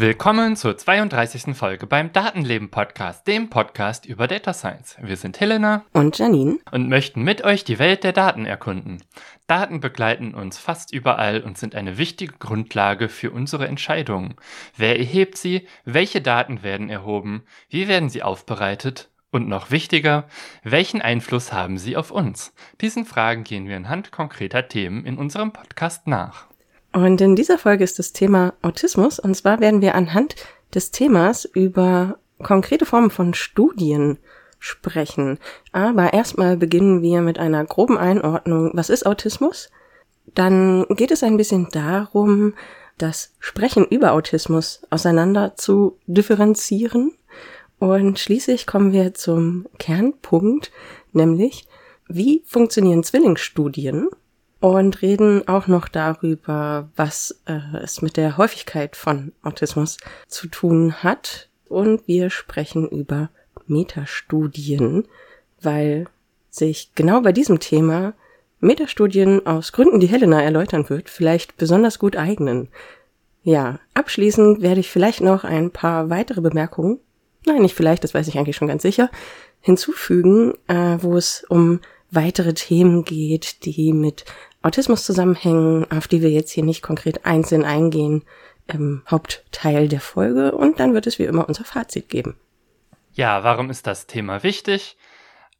[0.00, 1.54] Willkommen zur 32.
[1.54, 4.96] Folge beim Datenleben Podcast, dem Podcast über Data Science.
[4.98, 9.02] Wir sind Helena und Janine und möchten mit euch die Welt der Daten erkunden.
[9.46, 14.36] Daten begleiten uns fast überall und sind eine wichtige Grundlage für unsere Entscheidungen.
[14.74, 15.68] Wer erhebt sie?
[15.84, 17.42] Welche Daten werden erhoben?
[17.68, 19.10] Wie werden sie aufbereitet?
[19.30, 20.28] Und noch wichtiger,
[20.64, 22.54] welchen Einfluss haben sie auf uns?
[22.80, 26.49] Diesen Fragen gehen wir anhand konkreter Themen in unserem Podcast nach.
[26.92, 29.18] Und in dieser Folge ist das Thema Autismus.
[29.18, 30.34] Und zwar werden wir anhand
[30.74, 34.18] des Themas über konkrete Formen von Studien
[34.58, 35.38] sprechen.
[35.72, 38.70] Aber erstmal beginnen wir mit einer groben Einordnung.
[38.74, 39.70] Was ist Autismus?
[40.34, 42.54] Dann geht es ein bisschen darum,
[42.98, 47.12] das Sprechen über Autismus auseinander zu differenzieren.
[47.78, 50.70] Und schließlich kommen wir zum Kernpunkt,
[51.12, 51.66] nämlich
[52.08, 54.08] wie funktionieren Zwillingsstudien
[54.60, 59.96] und reden auch noch darüber, was äh, es mit der Häufigkeit von Autismus
[60.28, 61.48] zu tun hat.
[61.68, 63.30] Und wir sprechen über
[63.66, 65.06] Metastudien,
[65.62, 66.06] weil
[66.50, 68.12] sich genau bei diesem Thema
[68.60, 72.68] Metastudien aus Gründen, die Helena erläutern wird, vielleicht besonders gut eignen.
[73.42, 76.98] Ja, abschließend werde ich vielleicht noch ein paar weitere Bemerkungen,
[77.46, 79.10] nein, nicht vielleicht, das weiß ich eigentlich schon ganz sicher,
[79.60, 81.80] hinzufügen, äh, wo es um
[82.10, 84.24] weitere Themen geht, die mit
[84.62, 88.24] Autismus zusammenhängen, auf die wir jetzt hier nicht konkret einzeln eingehen,
[88.66, 92.36] im Hauptteil der Folge und dann wird es wie immer unser Fazit geben.
[93.12, 94.96] Ja, warum ist das Thema wichtig?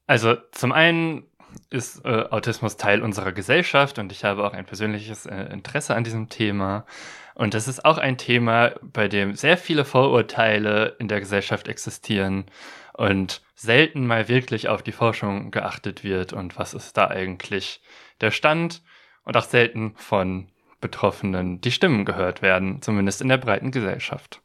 [0.07, 1.27] Also zum einen
[1.71, 6.05] ist äh, Autismus Teil unserer Gesellschaft und ich habe auch ein persönliches äh, Interesse an
[6.05, 6.87] diesem Thema.
[7.35, 12.45] Und das ist auch ein Thema, bei dem sehr viele Vorurteile in der Gesellschaft existieren
[12.93, 17.81] und selten mal wirklich auf die Forschung geachtet wird und was ist da eigentlich
[18.21, 18.83] der Stand
[19.25, 20.49] und auch selten von
[20.81, 24.41] Betroffenen die Stimmen gehört werden, zumindest in der breiten Gesellschaft.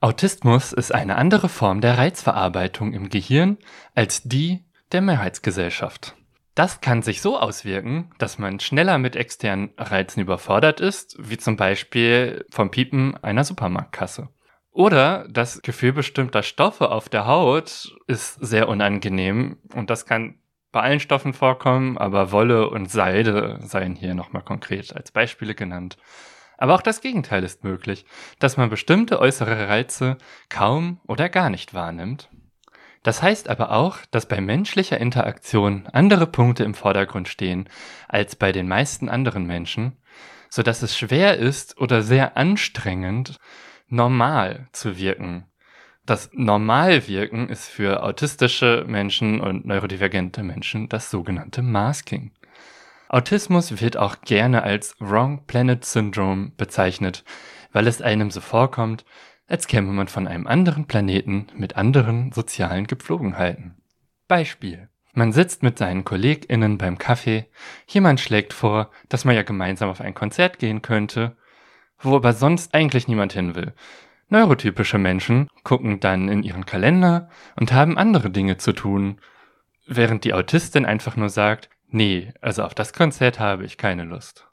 [0.00, 3.58] Autismus ist eine andere Form der Reizverarbeitung im Gehirn
[3.94, 6.14] als die der Mehrheitsgesellschaft.
[6.54, 11.56] Das kann sich so auswirken, dass man schneller mit externen Reizen überfordert ist, wie zum
[11.56, 14.28] Beispiel vom Piepen einer Supermarktkasse.
[14.70, 20.38] Oder das Gefühl bestimmter Stoffe auf der Haut ist sehr unangenehm und das kann
[20.74, 25.96] bei allen Stoffen vorkommen, aber Wolle und Seide seien hier nochmal konkret als Beispiele genannt.
[26.58, 28.04] Aber auch das Gegenteil ist möglich,
[28.40, 30.18] dass man bestimmte äußere Reize
[30.48, 32.28] kaum oder gar nicht wahrnimmt.
[33.04, 37.68] Das heißt aber auch, dass bei menschlicher Interaktion andere Punkte im Vordergrund stehen
[38.08, 39.96] als bei den meisten anderen Menschen,
[40.48, 43.38] so dass es schwer ist oder sehr anstrengend,
[43.88, 45.46] normal zu wirken
[46.06, 52.32] das Normalwirken ist für autistische Menschen und neurodivergente Menschen das sogenannte Masking.
[53.08, 57.24] Autismus wird auch gerne als Wrong Planet Syndrome bezeichnet,
[57.72, 59.04] weil es einem so vorkommt,
[59.46, 63.76] als käme man von einem anderen Planeten mit anderen sozialen Gepflogenheiten.
[64.26, 64.88] Beispiel.
[65.12, 67.46] Man sitzt mit seinen KollegInnen beim Kaffee,
[67.86, 71.36] jemand schlägt vor, dass man ja gemeinsam auf ein Konzert gehen könnte,
[72.00, 73.74] wo aber sonst eigentlich niemand hin will.
[74.28, 79.20] Neurotypische Menschen gucken dann in ihren Kalender und haben andere Dinge zu tun,
[79.86, 84.46] während die Autistin einfach nur sagt, nee, also auf das Konzert habe ich keine Lust.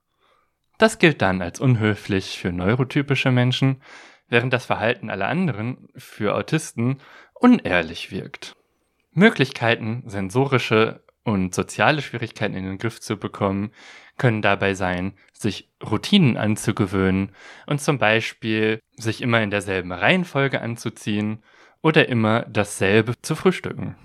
[0.78, 3.82] Das gilt dann als unhöflich für neurotypische Menschen,
[4.28, 6.98] während das Verhalten aller anderen für Autisten
[7.34, 8.56] unehrlich wirkt.
[9.12, 13.72] Möglichkeiten, sensorische und soziale Schwierigkeiten in den Griff zu bekommen,
[14.22, 17.32] können dabei sein, sich Routinen anzugewöhnen
[17.66, 21.42] und zum Beispiel sich immer in derselben Reihenfolge anzuziehen
[21.82, 23.96] oder immer dasselbe zu frühstücken.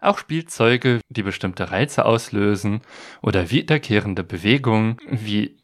[0.00, 2.80] Auch Spielzeuge, die bestimmte Reize auslösen
[3.22, 5.56] oder wiederkehrende Bewegungen wie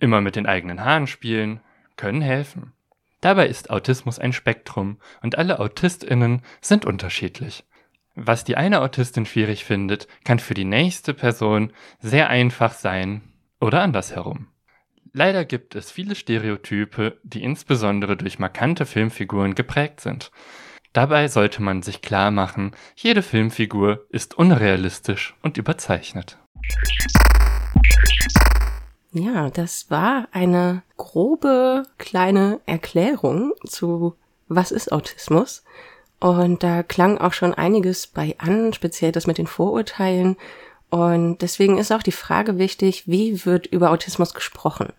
[0.00, 1.60] immer mit den eigenen Haaren spielen,
[1.96, 2.74] können helfen.
[3.22, 7.64] Dabei ist Autismus ein Spektrum und alle Autistinnen sind unterschiedlich.
[8.14, 13.22] Was die eine Autistin schwierig findet, kann für die nächste Person sehr einfach sein
[13.60, 14.48] oder andersherum.
[15.12, 20.30] Leider gibt es viele Stereotype, die insbesondere durch markante Filmfiguren geprägt sind.
[20.92, 26.38] Dabei sollte man sich klar machen, jede Filmfigur ist unrealistisch und überzeichnet.
[29.12, 34.16] Ja, das war eine grobe kleine Erklärung zu
[34.48, 35.64] was ist Autismus.
[36.18, 40.36] Und da klang auch schon einiges bei an, speziell das mit den Vorurteilen.
[40.90, 44.92] Und deswegen ist auch die Frage wichtig, wie wird über Autismus gesprochen?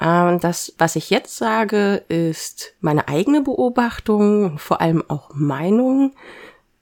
[0.00, 6.12] Ähm, das, was ich jetzt sage, ist meine eigene Beobachtung, vor allem auch Meinung,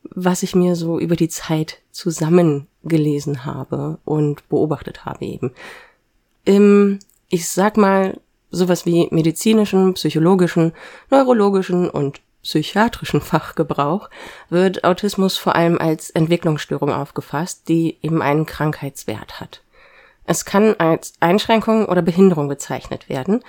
[0.02, 5.52] was ich mir so über die Zeit zusammengelesen habe und beobachtet habe eben.
[6.44, 8.20] Im, ich sag mal,
[8.50, 10.72] sowas wie medizinischen, psychologischen,
[11.10, 14.08] neurologischen und psychiatrischen Fachgebrauch
[14.48, 19.62] wird Autismus vor allem als Entwicklungsstörung aufgefasst, die eben einen Krankheitswert hat.
[20.24, 23.42] Es kann als Einschränkung oder Behinderung bezeichnet werden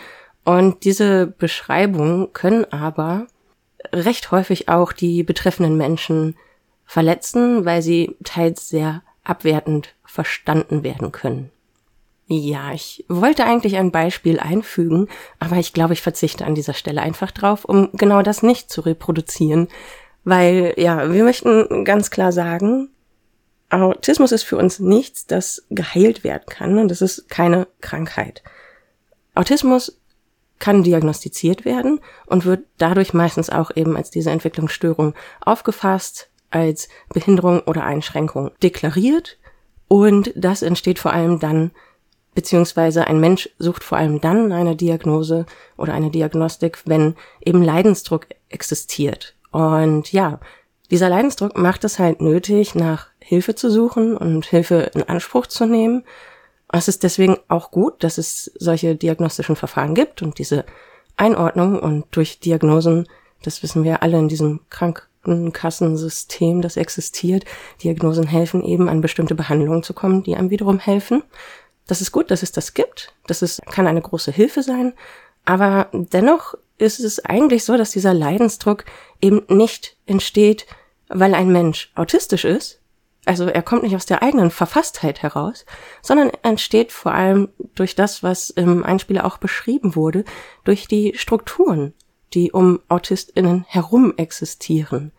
[0.43, 3.27] und diese Beschreibungen können aber
[3.93, 6.35] recht häufig auch die betreffenden Menschen
[6.85, 11.51] verletzen, weil sie teils sehr abwertend verstanden werden können.
[12.29, 15.07] Ja, ich wollte eigentlich ein Beispiel einfügen,
[15.39, 18.81] aber ich glaube, ich verzichte an dieser Stelle einfach drauf, um genau das nicht zu
[18.81, 19.69] reproduzieren,
[20.25, 22.89] weil ja, wir möchten ganz klar sagen,
[23.69, 28.43] Autismus ist für uns nichts, das geheilt werden kann und es ist keine Krankheit.
[29.33, 29.97] Autismus
[30.59, 37.61] kann diagnostiziert werden und wird dadurch meistens auch eben als diese Entwicklungsstörung aufgefasst, als Behinderung
[37.61, 39.37] oder Einschränkung deklariert
[39.87, 41.71] und das entsteht vor allem dann,
[42.37, 48.27] beziehungsweise ein Mensch sucht vor allem dann eine Diagnose oder eine Diagnostik, wenn eben Leidensdruck
[48.49, 49.33] existiert.
[49.49, 50.39] Und ja,
[50.91, 55.65] dieser Leidensdruck macht es halt nötig, nach Hilfe zu suchen und Hilfe in Anspruch zu
[55.65, 56.03] nehmen.
[56.71, 60.63] Es ist deswegen auch gut, dass es solche diagnostischen Verfahren gibt und diese
[61.15, 63.07] Einordnung und durch Diagnosen,
[63.41, 67.45] das wissen wir alle in diesem Krankenkassensystem, das existiert,
[67.83, 71.23] Diagnosen helfen eben an bestimmte Behandlungen zu kommen, die einem wiederum helfen.
[71.87, 73.13] Das ist gut, dass es das gibt.
[73.25, 74.93] Das ist, kann eine große Hilfe sein.
[75.45, 78.85] Aber dennoch ist es eigentlich so, dass dieser Leidensdruck
[79.21, 80.67] eben nicht entsteht,
[81.07, 82.81] weil ein Mensch autistisch ist.
[83.25, 85.65] Also er kommt nicht aus der eigenen Verfasstheit heraus,
[86.01, 90.23] sondern entsteht vor allem durch das, was im Einspieler auch beschrieben wurde,
[90.63, 91.93] durch die Strukturen,
[92.33, 95.11] die um AutistInnen herum existieren.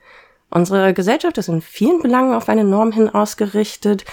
[0.51, 4.07] Unsere Gesellschaft ist in vielen Belangen auf eine Norm hin ausgerichtet,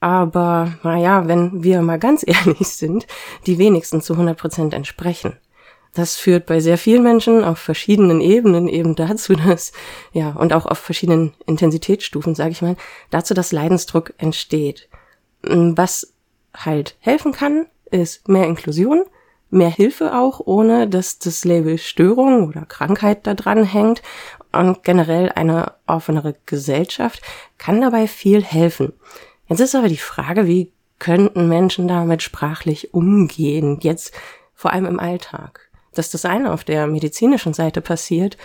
[0.00, 3.06] aber naja, wenn wir mal ganz ehrlich sind,
[3.46, 5.36] die wenigsten zu 100 Prozent entsprechen.
[5.94, 9.72] Das führt bei sehr vielen Menschen auf verschiedenen Ebenen eben dazu, dass,
[10.12, 12.76] ja, und auch auf verschiedenen Intensitätsstufen, sage ich mal,
[13.10, 14.88] dazu, dass Leidensdruck entsteht.
[15.42, 16.14] Was
[16.54, 19.04] halt helfen kann, ist mehr Inklusion,
[19.50, 24.02] mehr Hilfe auch, ohne dass das Label Störung oder Krankheit da dran hängt.
[24.52, 27.22] Und generell eine offenere Gesellschaft
[27.58, 28.94] kann dabei viel helfen.
[29.48, 34.12] Jetzt ist aber die Frage, wie könnten Menschen damit sprachlich umgehen, jetzt
[34.54, 35.68] vor allem im Alltag
[35.98, 38.38] dass das eine auf der medizinischen Seite passiert,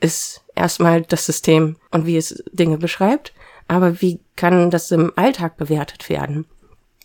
[0.00, 3.32] ist erstmal das System und wie es Dinge beschreibt,
[3.66, 6.44] aber wie kann das im Alltag bewertet werden?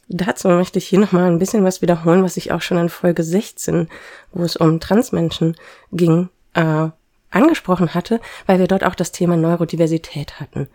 [0.10, 3.24] Dazu möchte ich hier nochmal ein bisschen was wiederholen, was ich auch schon in Folge
[3.24, 3.88] 16,
[4.34, 5.56] wo es um Transmenschen
[5.92, 6.90] ging, äh,
[7.32, 10.68] angesprochen hatte, weil wir dort auch das Thema Neurodiversität hatten.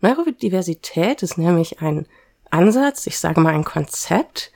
[0.00, 2.06] Neurodiversität ist nämlich ein
[2.50, 4.52] Ansatz, ich sage mal ein Konzept,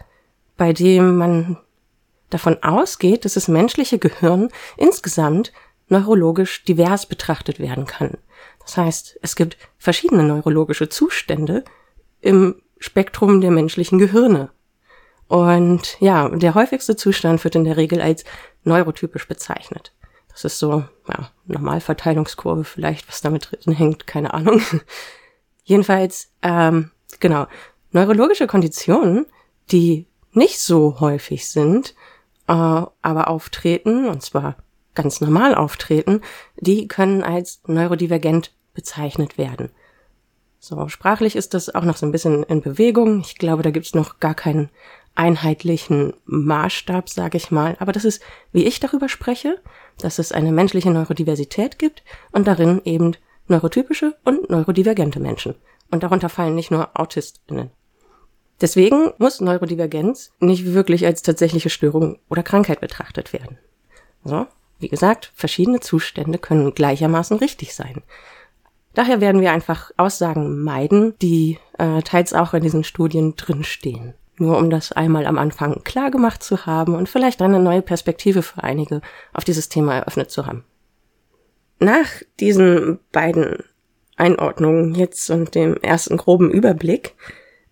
[0.57, 1.59] bei dem man
[2.31, 5.53] davon ausgeht, dass das menschliche Gehirn insgesamt
[5.89, 8.19] neurologisch divers betrachtet werden kann.
[8.61, 11.65] Das heißt, es gibt verschiedene neurologische Zustände
[12.21, 14.51] im Spektrum der menschlichen Gehirne.
[15.29, 18.25] Und ja, der häufigste Zustand wird in der Regel als
[18.65, 19.93] neurotypisch bezeichnet.
[20.29, 24.61] Das ist so, ja, Normalverteilungskurve vielleicht, was damit drin hängt, keine Ahnung.
[25.65, 27.47] Jedenfalls, ähm, genau,
[27.95, 29.27] neurologische Konditionen,
[29.71, 31.95] die nicht so häufig sind,
[32.49, 34.57] äh, aber auftreten, und zwar
[34.95, 36.21] ganz normal auftreten,
[36.57, 39.71] die können als neurodivergent bezeichnet werden.
[40.59, 43.21] So, sprachlich ist das auch noch so ein bisschen in Bewegung.
[43.21, 44.71] Ich glaube, da gibt's noch gar keinen
[45.15, 47.77] einheitlichen Maßstab, sage ich mal.
[47.81, 48.23] Aber das ist,
[48.53, 49.61] wie ich darüber spreche,
[49.99, 55.55] dass es eine menschliche Neurodiversität gibt und darin eben neurotypische und neurodivergente Menschen.
[55.91, 57.71] Und darunter fallen nicht nur AutistInnen.
[58.61, 63.59] Deswegen muss Neurodivergenz nicht wirklich als tatsächliche Störung oder Krankheit betrachtet werden.
[64.25, 64.47] So,
[64.79, 68.03] wie gesagt, verschiedene Zustände können gleichermaßen richtig sein.
[68.95, 74.15] Daher werden wir einfach Aussagen meiden, die äh, teils auch in diesen Studien drinstehen.
[74.37, 78.43] Nur um das einmal am Anfang klar gemacht zu haben und vielleicht eine neue Perspektive
[78.43, 79.01] für einige
[79.33, 80.65] auf dieses Thema eröffnet zu haben.
[81.81, 82.09] Nach
[82.41, 83.65] diesen beiden
[84.17, 87.15] Einordnungen jetzt und dem ersten groben Überblick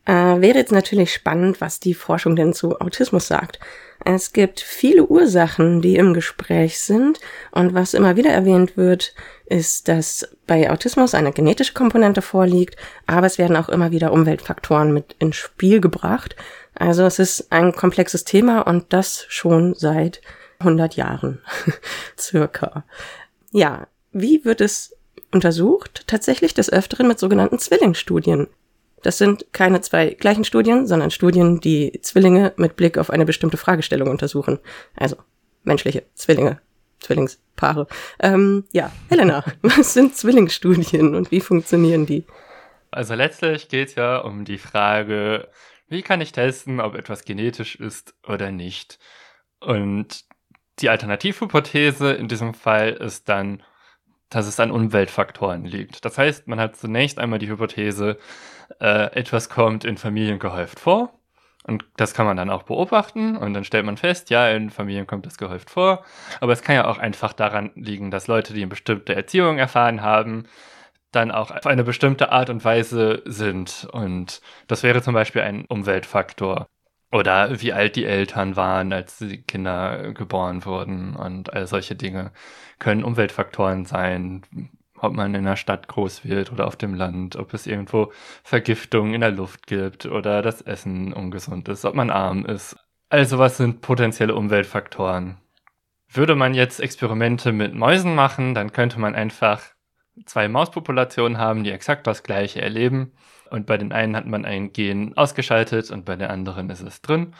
[0.04, 3.60] äh, wäre jetzt natürlich spannend, was die Forschung denn zu Autismus sagt.
[4.04, 7.20] Es gibt viele Ursachen, die im Gespräch sind
[7.52, 9.14] und was immer wieder erwähnt wird,
[9.46, 14.92] ist, dass bei Autismus eine genetische Komponente vorliegt, aber es werden auch immer wieder Umweltfaktoren
[14.92, 16.34] mit ins Spiel gebracht.
[16.74, 20.20] Also es ist ein komplexes Thema und das schon seit
[20.58, 21.40] 100 Jahren
[22.18, 22.84] circa.
[23.52, 24.96] Ja, wie wird es
[25.30, 26.04] untersucht?
[26.06, 28.48] Tatsächlich des Öfteren mit sogenannten Zwillingsstudien.
[29.02, 33.56] Das sind keine zwei gleichen Studien, sondern Studien, die Zwillinge mit Blick auf eine bestimmte
[33.56, 34.58] Fragestellung untersuchen.
[34.96, 35.16] Also
[35.64, 36.60] menschliche Zwillinge,
[37.00, 37.86] Zwillingspaare.
[38.20, 42.24] Ähm, ja, Helena, was sind Zwillingsstudien und wie funktionieren die?
[42.90, 45.48] Also letztlich geht es ja um die Frage,
[45.88, 48.98] wie kann ich testen, ob etwas genetisch ist oder nicht?
[49.60, 50.24] Und
[50.78, 53.62] die Alternativhypothese in diesem Fall ist dann,
[54.34, 56.04] dass es an Umweltfaktoren liegt.
[56.04, 58.18] Das heißt, man hat zunächst einmal die Hypothese,
[58.80, 61.12] äh, etwas kommt in Familien gehäuft vor.
[61.64, 65.06] Und das kann man dann auch beobachten und dann stellt man fest, ja, in Familien
[65.06, 66.04] kommt das gehäuft vor.
[66.40, 70.02] Aber es kann ja auch einfach daran liegen, dass Leute, die eine bestimmte Erziehung erfahren
[70.02, 70.46] haben,
[71.12, 73.86] dann auch auf eine bestimmte Art und Weise sind.
[73.92, 76.66] Und das wäre zum Beispiel ein Umweltfaktor.
[77.12, 82.32] Oder wie alt die Eltern waren, als die Kinder geboren wurden und all solche Dinge
[82.78, 84.42] können Umweltfaktoren sein.
[84.98, 88.12] Ob man in der Stadt groß wird oder auf dem Land, ob es irgendwo
[88.44, 92.76] Vergiftung in der Luft gibt oder das Essen ungesund ist, ob man arm ist.
[93.10, 95.36] Also was sind potenzielle Umweltfaktoren?
[96.08, 99.60] Würde man jetzt Experimente mit Mäusen machen, dann könnte man einfach
[100.24, 103.12] zwei Mauspopulationen haben, die exakt das gleiche erleben
[103.52, 107.02] und bei den einen hat man ein Gen ausgeschaltet und bei der anderen ist es
[107.02, 107.34] drin.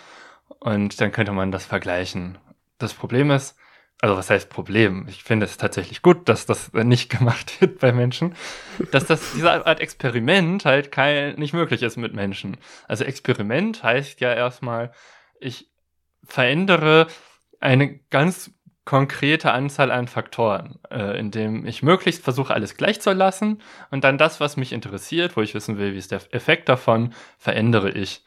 [0.58, 2.36] Und dann könnte man das vergleichen.
[2.76, 3.56] Das Problem ist,
[4.02, 5.06] also was heißt Problem?
[5.08, 8.34] Ich finde es tatsächlich gut, dass das nicht gemacht wird bei Menschen,
[8.90, 12.58] dass das diese Art Experiment halt kein, nicht möglich ist mit Menschen.
[12.86, 14.92] Also Experiment heißt ja erstmal,
[15.40, 15.70] ich
[16.24, 17.06] verändere
[17.58, 18.50] eine ganz
[18.84, 24.18] konkrete Anzahl an Faktoren, äh, indem ich möglichst versuche, alles gleich zu lassen und dann
[24.18, 28.24] das, was mich interessiert, wo ich wissen will, wie ist der Effekt davon, verändere ich.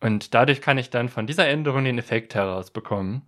[0.00, 3.22] Und dadurch kann ich dann von dieser Änderung den Effekt herausbekommen.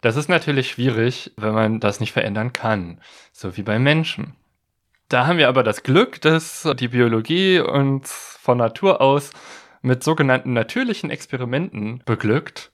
[0.00, 3.00] Das ist natürlich schwierig, wenn man das nicht verändern kann,
[3.32, 4.34] so wie bei Menschen.
[5.08, 9.32] Da haben wir aber das Glück, dass die Biologie uns von Natur aus
[9.82, 12.72] mit sogenannten natürlichen Experimenten beglückt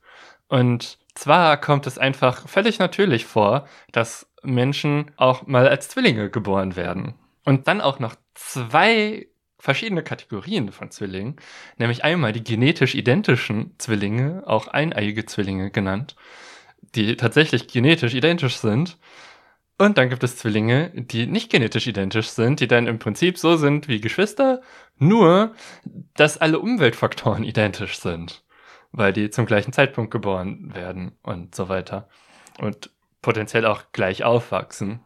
[0.49, 6.76] und zwar kommt es einfach völlig natürlich vor, dass Menschen auch mal als Zwillinge geboren
[6.76, 7.14] werden.
[7.45, 11.37] Und dann auch noch zwei verschiedene Kategorien von Zwillingen,
[11.76, 16.17] nämlich einmal die genetisch identischen Zwillinge, auch eineiige Zwillinge genannt,
[16.95, 18.97] die tatsächlich genetisch identisch sind.
[19.79, 23.57] Und dann gibt es Zwillinge, die nicht genetisch identisch sind, die dann im Prinzip so
[23.57, 24.61] sind wie Geschwister,
[24.99, 25.55] nur
[26.14, 28.43] dass alle Umweltfaktoren identisch sind
[28.92, 32.09] weil die zum gleichen Zeitpunkt geboren werden und so weiter.
[32.59, 32.90] Und
[33.23, 35.00] potenziell auch gleich aufwachsen.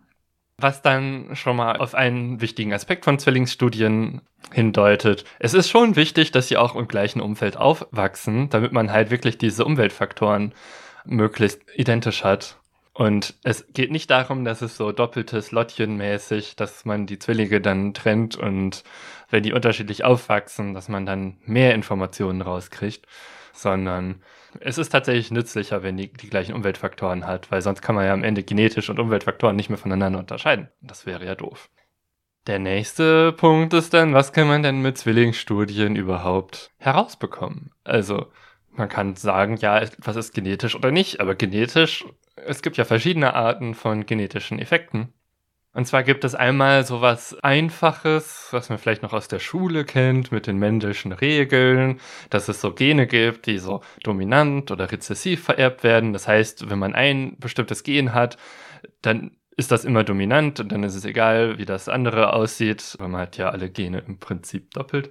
[0.57, 4.21] Was dann schon mal auf einen wichtigen Aspekt von Zwillingsstudien
[4.53, 5.25] hindeutet.
[5.41, 9.37] Es ist schon wichtig, dass sie auch im gleichen Umfeld aufwachsen, damit man halt wirklich
[9.37, 10.55] diese Umweltfaktoren
[11.05, 12.59] möglichst identisch hat.
[12.93, 17.93] Und es geht nicht darum, dass es so doppeltes Lottchen-mäßig, dass man die Zwillinge dann
[17.93, 18.85] trennt und
[19.31, 23.07] wenn die unterschiedlich aufwachsen, dass man dann mehr Informationen rauskriegt,
[23.55, 24.23] sondern
[24.61, 28.13] es ist tatsächlich nützlicher, wenn die die gleichen Umweltfaktoren hat, weil sonst kann man ja
[28.13, 30.69] am Ende genetisch und Umweltfaktoren nicht mehr voneinander unterscheiden.
[30.81, 31.71] Das wäre ja doof.
[32.47, 37.71] Der nächste Punkt ist dann, was kann man denn mit Zwillingsstudien überhaupt herausbekommen?
[37.85, 38.27] Also,
[38.71, 42.05] man kann sagen, ja, was ist genetisch oder nicht, aber genetisch,
[42.37, 45.15] es gibt ja verschiedene Arten von genetischen Effekten.
[45.75, 49.85] Und zwar gibt es einmal so was Einfaches, was man vielleicht noch aus der Schule
[49.85, 52.01] kennt, mit den Mendelschen Regeln,
[52.31, 56.13] dass es so Gene gibt, die so dominant oder rezessiv vererbt werden.
[56.13, 58.37] Das heißt, wenn man ein bestimmtes Gen hat,
[59.03, 63.09] dann ist das immer dominant und dann ist es egal, wie das andere aussieht, weil
[63.09, 65.11] man hat ja alle Gene im Prinzip doppelt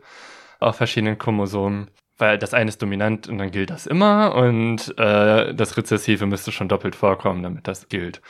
[0.62, 1.90] auf verschiedenen Chromosomen.
[2.18, 6.52] Weil das eine ist dominant und dann gilt das immer und äh, das Rezessive müsste
[6.52, 8.22] schon doppelt vorkommen, damit das gilt.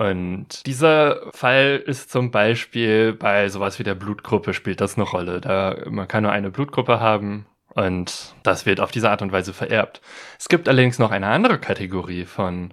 [0.00, 5.42] Und dieser Fall ist zum Beispiel bei sowas wie der Blutgruppe spielt das eine Rolle.
[5.42, 9.52] Da man kann nur eine Blutgruppe haben und das wird auf diese Art und Weise
[9.52, 10.00] vererbt.
[10.38, 12.72] Es gibt allerdings noch eine andere Kategorie von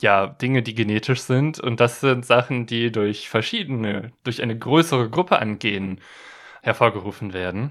[0.00, 5.08] ja, Dinge, die genetisch sind und das sind Sachen, die durch verschiedene, durch eine größere
[5.10, 6.00] Gruppe an Genen
[6.62, 7.70] hervorgerufen werden.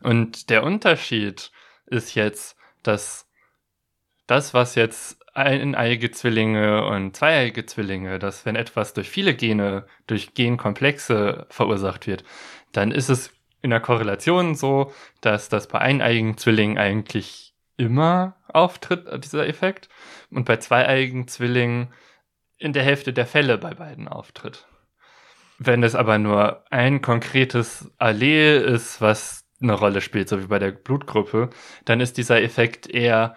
[0.00, 1.52] Und der Unterschied
[1.86, 3.28] ist jetzt, dass
[4.26, 10.34] das, was jetzt eineiige Zwillinge und zweieiige Zwillinge, dass wenn etwas durch viele Gene, durch
[10.34, 12.24] Genkomplexe verursacht wird,
[12.72, 19.24] dann ist es in der Korrelation so, dass das bei eineiigen Zwillingen eigentlich immer auftritt,
[19.24, 19.88] dieser Effekt,
[20.30, 21.88] und bei zweieiigen Zwillingen
[22.58, 24.66] in der Hälfte der Fälle bei beiden auftritt.
[25.58, 30.58] Wenn es aber nur ein konkretes Allel ist, was eine Rolle spielt, so wie bei
[30.58, 31.50] der Blutgruppe,
[31.84, 33.36] dann ist dieser Effekt eher,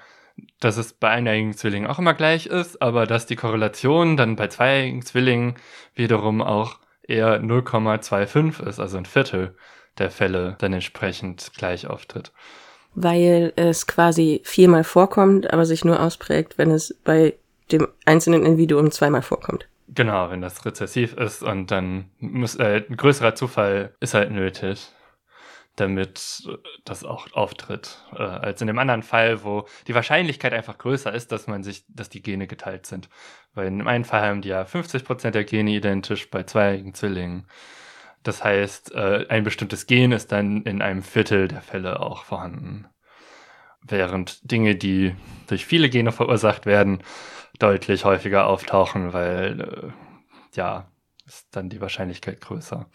[0.59, 4.47] dass es bei eineiigen Zwillingen auch immer gleich ist, aber dass die Korrelation dann bei
[4.47, 5.55] zweieiigen Zwillingen
[5.95, 9.55] wiederum auch eher 0,25 ist, also ein Viertel
[9.97, 12.31] der Fälle dann entsprechend gleich auftritt.
[12.93, 17.35] Weil es quasi viermal vorkommt, aber sich nur ausprägt, wenn es bei
[17.71, 19.67] dem einzelnen Individuum zweimal vorkommt.
[19.93, 24.89] Genau, wenn das rezessiv ist und dann muss äh, ein größerer Zufall ist halt nötig,
[25.75, 26.43] damit
[26.85, 31.31] das auch auftritt, äh, als in dem anderen Fall, wo die Wahrscheinlichkeit einfach größer ist,
[31.31, 33.09] dass man sich, dass die Gene geteilt sind.
[33.53, 37.47] Weil in einem Fall haben die ja 50% der Gene identisch bei zweigen Zwillingen.
[38.23, 42.87] Das heißt, äh, ein bestimmtes Gen ist dann in einem Viertel der Fälle auch vorhanden.
[43.81, 45.15] Während Dinge, die
[45.47, 47.01] durch viele Gene verursacht werden,
[47.57, 50.87] deutlich häufiger auftauchen, weil äh, ja,
[51.25, 52.87] ist dann die Wahrscheinlichkeit größer.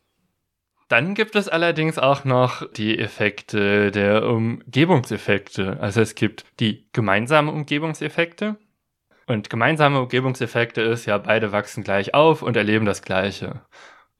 [0.88, 5.78] Dann gibt es allerdings auch noch die Effekte der Umgebungseffekte.
[5.81, 8.57] Also es gibt die gemeinsamen Umgebungseffekte.
[9.26, 13.62] Und gemeinsame Umgebungseffekte ist ja, beide wachsen gleich auf und erleben das Gleiche.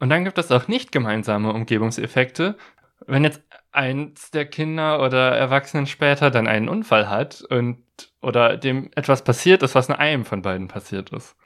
[0.01, 2.57] Und dann gibt es auch nicht gemeinsame Umgebungseffekte.
[3.07, 7.85] Wenn jetzt eins der Kinder oder Erwachsenen später dann einen Unfall hat und
[8.21, 11.37] oder dem etwas passiert ist, was nur einem von beiden passiert ist.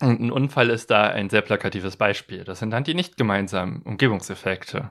[0.00, 2.44] Und ein Unfall ist da ein sehr plakatives Beispiel.
[2.44, 4.90] Das sind dann die nicht gemeinsamen Umgebungseffekte.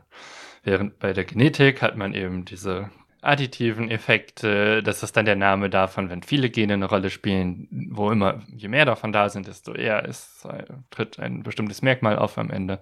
[0.64, 5.70] Während bei der Genetik hat man eben diese additiven Effekte, das ist dann der Name
[5.70, 9.74] davon, wenn viele Gene eine Rolle spielen, wo immer, je mehr davon da sind, desto
[9.74, 10.48] eher ist,
[10.90, 12.80] tritt ein bestimmtes Merkmal auf am Ende,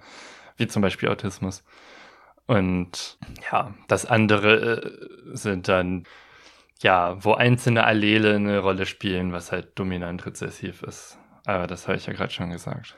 [0.57, 1.63] wie zum Beispiel Autismus.
[2.46, 3.17] Und
[3.51, 6.03] ja, das andere äh, sind dann,
[6.81, 11.17] ja, wo einzelne Allele eine Rolle spielen, was halt dominant rezessiv ist.
[11.48, 12.98] Aber das habe ich ja gerade schon gesagt.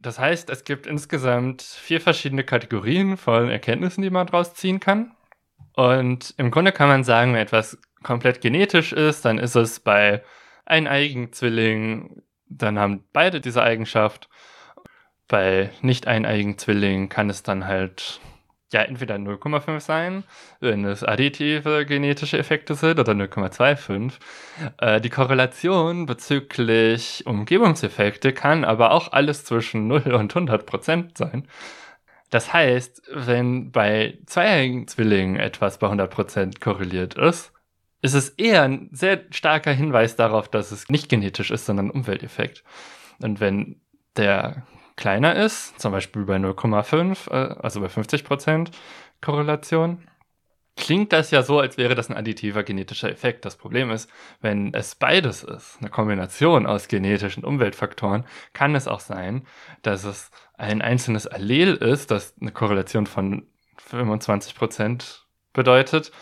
[0.00, 5.14] Das heißt, es gibt insgesamt vier verschiedene Kategorien von Erkenntnissen, die man daraus ziehen kann.
[5.74, 10.24] Und im Grunde kann man sagen, wenn etwas komplett genetisch ist, dann ist es bei
[10.66, 14.28] eineiigen Zwillingen, dann haben beide diese Eigenschaft.
[15.28, 18.20] Bei nicht eineiigen Zwillingen kann es dann halt
[18.74, 20.24] ja entweder 0,5 sein,
[20.60, 24.12] wenn es additive genetische Effekte sind, oder 0,25.
[24.78, 31.48] Äh, die Korrelation bezüglich Umgebungseffekte kann aber auch alles zwischen 0 und 100 Prozent sein.
[32.30, 37.52] Das heißt, wenn bei zweijährigen Zwillingen etwas bei 100 Prozent korreliert ist,
[38.02, 41.90] ist es eher ein sehr starker Hinweis darauf, dass es nicht genetisch ist, sondern ein
[41.92, 42.62] Umwelteffekt.
[43.22, 43.80] Und wenn
[44.16, 48.70] der kleiner ist, zum Beispiel bei 0,5, äh, also bei 50 Prozent
[49.20, 50.06] Korrelation,
[50.76, 53.44] klingt das ja so, als wäre das ein additiver genetischer Effekt.
[53.44, 59.00] Das Problem ist, wenn es beides ist, eine Kombination aus genetischen Umweltfaktoren, kann es auch
[59.00, 59.46] sein,
[59.82, 63.46] dass es ein einzelnes Allel ist, das eine Korrelation von
[63.78, 66.12] 25 Prozent bedeutet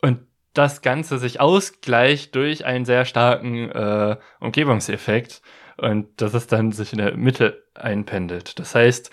[0.00, 5.40] und das Ganze sich ausgleicht durch einen sehr starken äh, Umgebungseffekt
[5.76, 8.58] und dass es dann sich in der Mitte einpendelt.
[8.58, 9.10] Das heißt,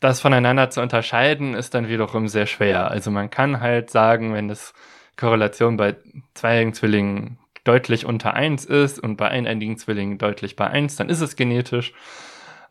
[0.00, 2.90] das voneinander zu unterscheiden ist dann wiederum sehr schwer.
[2.90, 4.72] Also man kann halt sagen, wenn das
[5.16, 5.96] Korrelation bei
[6.34, 11.20] zweijährigen Zwillingen deutlich unter 1 ist und bei eineinigen Zwillingen deutlich bei 1, dann ist
[11.20, 11.92] es genetisch.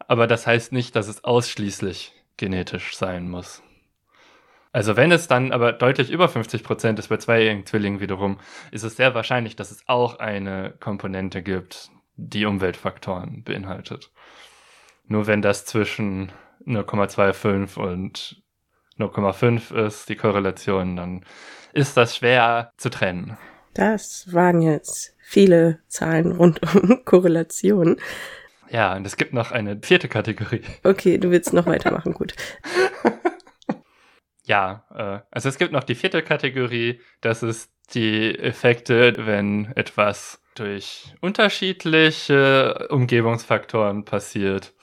[0.07, 3.61] Aber das heißt nicht, dass es ausschließlich genetisch sein muss.
[4.71, 8.39] Also wenn es dann aber deutlich über 50 Prozent ist bei zweijährigen Zwillingen wiederum,
[8.71, 11.91] ist es sehr wahrscheinlich, dass es auch eine Komponente gibt,
[12.27, 14.11] die Umweltfaktoren beinhaltet.
[15.07, 16.31] Nur wenn das zwischen
[16.65, 18.41] 0,25 und
[18.97, 21.25] 0,5 ist, die Korrelation, dann
[21.73, 23.37] ist das schwer zu trennen.
[23.73, 27.97] Das waren jetzt viele Zahlen rund um Korrelation.
[28.69, 30.61] Ja, und es gibt noch eine vierte Kategorie.
[30.83, 32.35] Okay, du willst noch weitermachen, gut.
[34.43, 40.38] ja, äh, also es gibt noch die vierte Kategorie, das ist die Effekte, wenn etwas
[40.55, 44.73] durch unterschiedliche Umgebungsfaktoren passiert,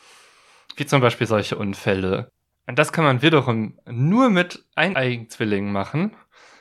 [0.76, 2.30] wie zum Beispiel solche Unfälle.
[2.66, 6.16] Und das kann man wiederum nur mit eineiigen Zwillingen machen,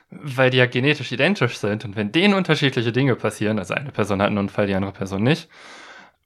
[0.10, 1.86] weil die ja genetisch identisch sind.
[1.86, 5.24] Und wenn denen unterschiedliche Dinge passieren, also eine Person hat einen Unfall, die andere Person
[5.24, 5.50] nicht,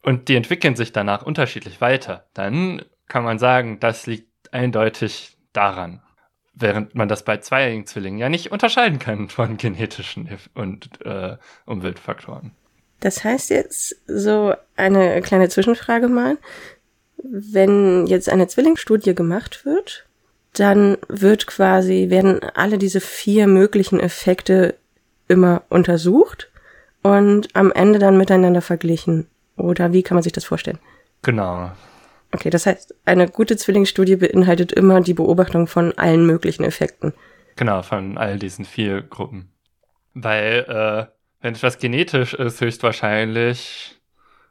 [0.02, 6.02] und die entwickeln sich danach unterschiedlich weiter, dann kann man sagen, das liegt eindeutig daran.
[6.54, 12.52] Während man das bei zweieigen Zwillingen ja nicht unterscheiden kann von genetischen und äh, Umweltfaktoren.
[13.00, 16.38] Das heißt jetzt so eine kleine Zwischenfrage mal.
[17.24, 20.06] Wenn jetzt eine Zwillingsstudie gemacht wird,
[20.54, 24.76] dann wird quasi, werden alle diese vier möglichen Effekte
[25.28, 26.50] immer untersucht
[27.04, 29.28] und am Ende dann miteinander verglichen.
[29.56, 30.80] Oder wie kann man sich das vorstellen?
[31.22, 31.72] Genau.
[32.32, 37.14] Okay, das heißt, eine gute Zwillingsstudie beinhaltet immer die Beobachtung von allen möglichen Effekten.
[37.56, 39.52] Genau, von all diesen vier Gruppen.
[40.14, 44.00] Weil, äh, wenn etwas genetisch ist, höchstwahrscheinlich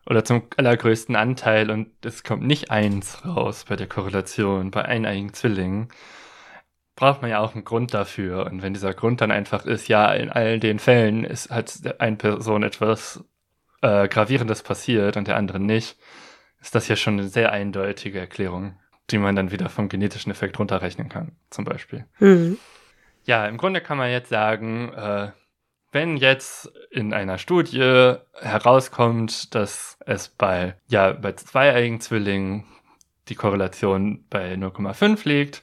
[0.07, 5.35] oder zum allergrößten Anteil und es kommt nicht eins raus bei der Korrelation bei eineigen
[5.35, 5.89] Zwillingen,
[6.97, 8.47] braucht man ja auch einen Grund dafür.
[8.47, 12.17] Und wenn dieser Grund dann einfach ist, ja, in all den Fällen ist, hat eine
[12.17, 13.23] Person etwas
[13.83, 15.97] äh, Gravierendes passiert und der andere nicht,
[16.61, 18.79] ist das ja schon eine sehr eindeutige Erklärung,
[19.11, 22.07] die man dann wieder vom genetischen Effekt runterrechnen kann, zum Beispiel.
[22.19, 22.59] Mhm.
[23.25, 25.29] Ja, im Grunde kann man jetzt sagen, äh,
[25.93, 32.65] wenn jetzt in einer Studie herauskommt, dass es bei, ja, bei zweieigen Zwillingen
[33.29, 35.63] die Korrelation bei 0,5 liegt,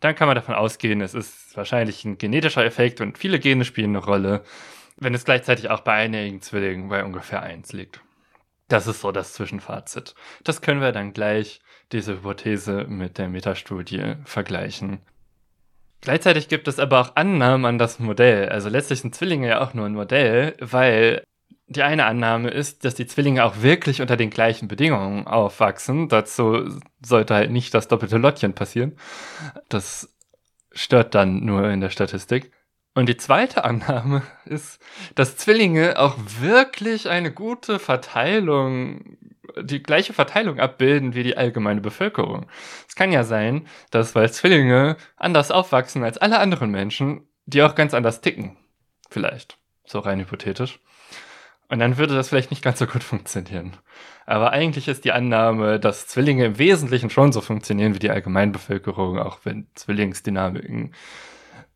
[0.00, 3.96] dann kann man davon ausgehen, es ist wahrscheinlich ein genetischer Effekt und viele Gene spielen
[3.96, 4.42] eine Rolle,
[4.96, 8.00] wenn es gleichzeitig auch bei einigen Zwillingen bei ungefähr 1 liegt.
[8.68, 10.14] Das ist so das Zwischenfazit.
[10.44, 11.60] Das können wir dann gleich,
[11.92, 15.00] diese Hypothese mit der Metastudie vergleichen.
[16.02, 18.48] Gleichzeitig gibt es aber auch Annahmen an das Modell.
[18.48, 21.22] Also letztlich sind Zwillinge ja auch nur ein Modell, weil
[21.68, 26.08] die eine Annahme ist, dass die Zwillinge auch wirklich unter den gleichen Bedingungen aufwachsen.
[26.08, 26.68] Dazu
[27.00, 28.96] sollte halt nicht das doppelte Lottchen passieren.
[29.68, 30.12] Das
[30.72, 32.52] stört dann nur in der Statistik.
[32.94, 34.82] Und die zweite Annahme ist,
[35.14, 39.16] dass Zwillinge auch wirklich eine gute Verteilung,
[39.60, 42.46] die gleiche Verteilung abbilden wie die allgemeine Bevölkerung.
[42.88, 47.74] Es kann ja sein, dass weil Zwillinge anders aufwachsen als alle anderen Menschen, die auch
[47.74, 48.56] ganz anders ticken.
[49.10, 49.58] Vielleicht.
[49.84, 50.80] So rein hypothetisch.
[51.68, 53.76] Und dann würde das vielleicht nicht ganz so gut funktionieren.
[54.26, 59.18] Aber eigentlich ist die Annahme, dass Zwillinge im Wesentlichen schon so funktionieren wie die Allgemeinbevölkerung,
[59.18, 60.94] auch wenn Zwillingsdynamiken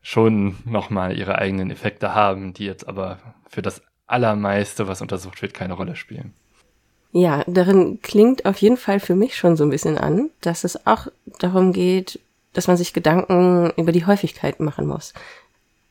[0.03, 5.55] schon nochmal ihre eigenen Effekte haben, die jetzt aber für das Allermeiste, was untersucht wird,
[5.55, 6.35] keine Rolle spielen.
[7.17, 10.87] Ja, darin klingt auf jeden Fall für mich schon so ein bisschen an, dass es
[10.87, 11.07] auch
[11.39, 12.21] darum geht,
[12.53, 15.15] dass man sich Gedanken über die Häufigkeit machen muss.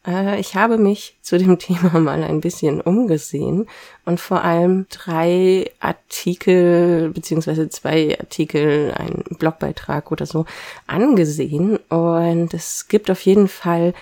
[0.05, 3.67] Äh, ich habe mich zu dem Thema mal ein bisschen umgesehen
[4.05, 10.45] und vor allem drei Artikel beziehungsweise zwei Artikel, ein Blogbeitrag oder so
[10.85, 13.95] angesehen und es gibt auf jeden Fall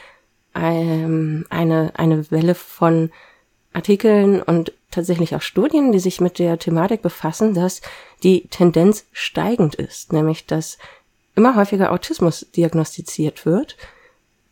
[0.56, 3.12] ähm, eine, eine Welle von
[3.72, 7.82] Artikeln und tatsächlich auch Studien, die sich mit der Thematik befassen, dass
[8.23, 10.77] die Tendenz steigend ist, nämlich dass
[11.36, 13.75] immer häufiger Autismus diagnostiziert wird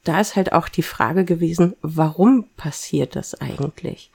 [0.03, 4.11] da ist halt auch die Frage gewesen, warum passiert das eigentlich?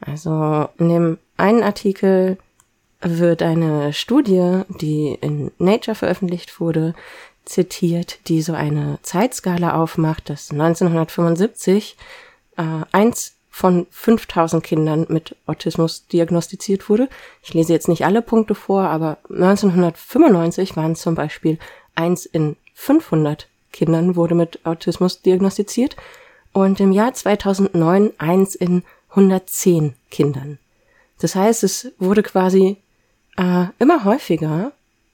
[0.00, 2.38] Also in dem einen Artikel
[3.00, 6.94] wird eine Studie, die in Nature veröffentlicht wurde,
[7.44, 11.96] zitiert, die so eine Zeitskala aufmacht, dass 1975
[12.56, 17.08] äh, eins von 5000 Kindern mit Autismus diagnostiziert wurde.
[17.42, 21.58] Ich lese jetzt nicht alle Punkte vor, aber 1995 waren zum Beispiel
[21.94, 25.96] eins in 500 Kindern wurde mit Autismus diagnostiziert
[26.52, 30.58] und im Jahr 2009 eins in 110 Kindern.
[31.18, 32.76] Das heißt, es wurde quasi
[33.38, 34.72] äh, immer häufiger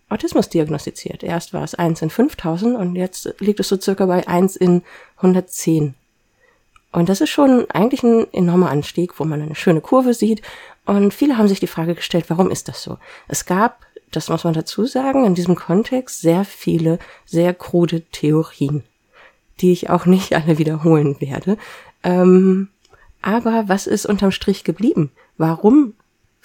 [0.09, 1.23] Autismus diagnostiziert.
[1.23, 4.83] Erst war es eins in 5000 und jetzt liegt es so circa bei eins in
[5.19, 5.95] 110.
[6.93, 10.43] Und das ist schon eigentlich ein enormer Anstieg, wo man eine schöne Kurve sieht.
[10.85, 12.99] Und viele haben sich die Frage gestellt, warum ist das so?
[13.29, 18.85] Es gab das muss man dazu sagen, in diesem Kontext sehr viele, sehr krude Theorien,
[19.61, 21.59] die ich auch nicht alle wiederholen werde.
[22.05, 22.69] Ähm,
[23.21, 25.11] aber was ist unterm Strich geblieben?
[25.39, 25.95] Warum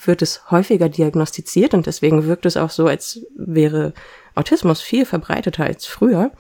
[0.04, 3.94] wird es häufiger diagnostiziert und deswegen wirkt es auch so, als wäre
[4.36, 6.32] Autismus viel verbreiteter als früher?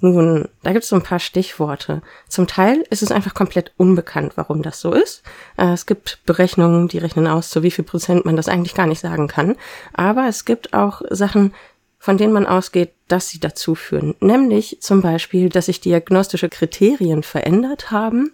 [0.00, 2.02] Nun, da gibt es so ein paar Stichworte.
[2.28, 5.22] Zum Teil ist es einfach komplett unbekannt, warum das so ist.
[5.56, 8.86] Äh, es gibt Berechnungen, die rechnen aus, zu wie viel Prozent man das eigentlich gar
[8.86, 9.56] nicht sagen kann.
[9.92, 11.52] Aber es gibt auch Sachen,
[11.98, 14.14] von denen man ausgeht, dass sie dazu führen.
[14.20, 18.32] Nämlich zum Beispiel, dass sich diagnostische Kriterien verändert haben.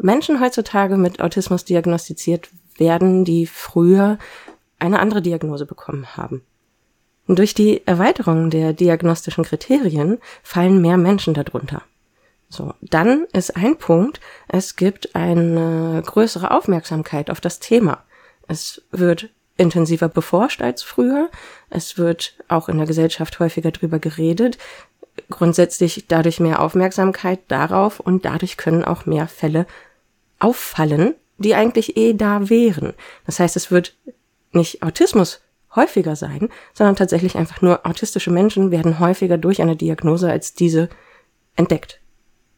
[0.00, 4.18] Menschen heutzutage mit Autismus diagnostiziert werden, die früher
[4.78, 6.42] eine andere Diagnose bekommen haben.
[7.28, 11.82] Durch die Erweiterung der diagnostischen Kriterien fallen mehr Menschen darunter.
[12.48, 18.04] So, dann ist ein Punkt, es gibt eine größere Aufmerksamkeit auf das Thema.
[18.48, 21.30] Es wird intensiver beforscht als früher.
[21.70, 24.58] Es wird auch in der Gesellschaft häufiger drüber geredet.
[25.30, 29.66] Grundsätzlich dadurch mehr Aufmerksamkeit darauf und dadurch können auch mehr Fälle
[30.38, 32.94] auffallen, die eigentlich eh da wären.
[33.24, 33.94] Das heißt, es wird
[34.52, 35.40] nicht Autismus
[35.74, 40.88] häufiger sein, sondern tatsächlich einfach nur autistische Menschen werden häufiger durch eine Diagnose als diese
[41.56, 42.00] entdeckt.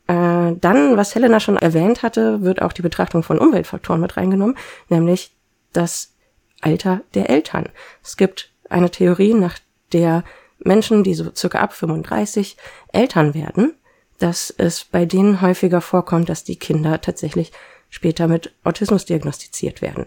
[0.07, 4.57] Äh, dann, was Helena schon erwähnt hatte, wird auch die Betrachtung von Umweltfaktoren mit reingenommen,
[4.89, 5.35] nämlich
[5.73, 6.15] das
[6.61, 7.69] Alter der Eltern.
[8.03, 9.59] Es gibt eine Theorie, nach
[9.93, 10.25] der
[10.59, 12.57] Menschen, die so circa ab 35
[12.93, 13.75] Eltern werden,
[14.19, 17.53] dass es bei denen häufiger vorkommt, dass die Kinder tatsächlich
[17.91, 20.07] später mit Autismus diagnostiziert werden.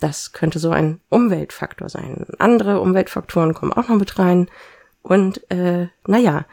[0.00, 2.26] Das könnte so ein Umweltfaktor sein.
[2.38, 4.48] Andere Umweltfaktoren kommen auch noch mit rein.
[5.02, 6.44] Und äh, naja,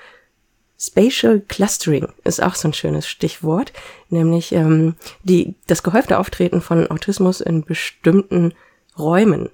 [0.77, 3.71] Spatial Clustering ist auch so ein schönes Stichwort,
[4.09, 8.53] nämlich ähm, die, das gehäufte Auftreten von Autismus in bestimmten
[8.97, 9.49] Räumen.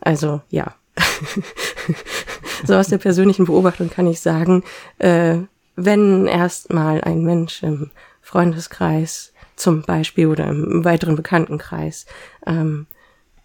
[0.00, 0.74] Also ja,
[2.64, 4.64] so aus der persönlichen Beobachtung kann ich sagen,
[4.98, 5.38] äh,
[5.76, 12.06] wenn erstmal ein Mensch im Freundeskreis zum Beispiel oder im weiteren Bekanntenkreis
[12.46, 12.86] ähm,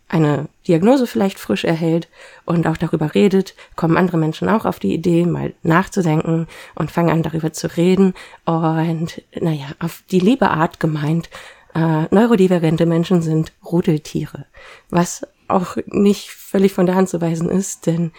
[0.09, 2.07] eine Diagnose vielleicht frisch erhält
[2.45, 7.09] und auch darüber redet, kommen andere Menschen auch auf die Idee, mal nachzudenken und fangen
[7.09, 8.13] an, darüber zu reden.
[8.45, 11.29] Und naja, auf die liebe Art gemeint,
[11.75, 14.45] äh, neurodivergente Menschen sind Rudeltiere,
[14.89, 18.11] was auch nicht völlig von der Hand zu weisen ist, denn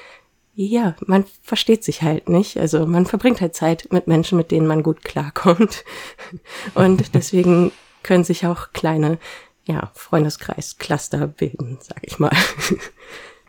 [0.66, 2.58] ja, man versteht sich halt nicht.
[2.58, 5.84] Also man verbringt halt Zeit mit Menschen, mit denen man gut klarkommt.
[6.74, 7.70] Und deswegen
[8.02, 9.18] können sich auch kleine,
[9.66, 12.32] ja, Freundeskreis-Cluster bilden, sag ich mal.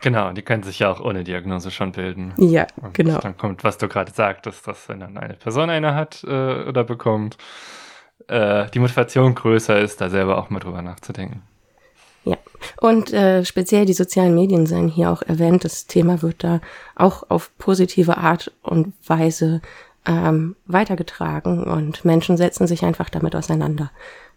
[0.02, 2.32] Genau, die können sich ja auch ohne Diagnose schon bilden.
[2.38, 3.18] Ja, Und genau.
[3.18, 6.84] Dann kommt, was du gerade sagtest, dass wenn dann eine Person eine hat äh, oder
[6.84, 7.36] bekommt,
[8.26, 11.42] äh, die Motivation größer ist, da selber auch mal drüber nachzudenken.
[12.24, 12.36] Ja,
[12.80, 15.64] und äh, speziell die sozialen Medien seien hier auch erwähnt.
[15.64, 16.60] Das Thema wird da
[16.94, 19.62] auch auf positive Art und Weise
[20.06, 23.90] ähm, weitergetragen und Menschen setzen sich einfach damit auseinander.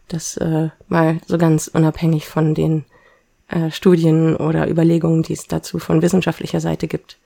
[0.07, 2.85] Das äh, mal so ganz unabhängig von den
[3.47, 7.17] äh, Studien oder Überlegungen, die es dazu von wissenschaftlicher Seite gibt.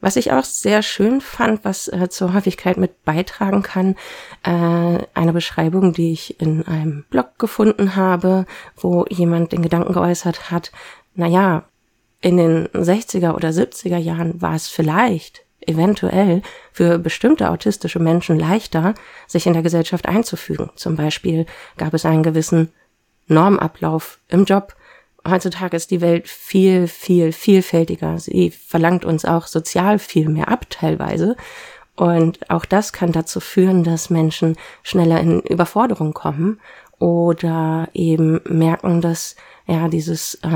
[0.00, 3.96] Was ich auch sehr schön fand, was äh, zur Häufigkeit mit beitragen kann,
[4.42, 10.50] äh, eine Beschreibung, die ich in einem Blog gefunden habe, wo jemand den Gedanken geäußert
[10.50, 10.72] hat,
[11.14, 11.64] na ja,
[12.22, 18.94] in den 60er oder 70er Jahren war es vielleicht eventuell für bestimmte autistische Menschen leichter,
[19.26, 20.70] sich in der Gesellschaft einzufügen.
[20.76, 22.72] Zum Beispiel gab es einen gewissen
[23.26, 24.74] Normablauf im Job,
[25.28, 28.18] heutzutage ist die Welt viel, viel vielfältiger.
[28.18, 31.36] Sie verlangt uns auch sozial viel mehr ab teilweise.
[31.96, 36.60] Und auch das kann dazu führen, dass Menschen schneller in Überforderung kommen
[37.00, 39.34] oder eben merken, dass
[39.66, 40.48] ja dieses äh,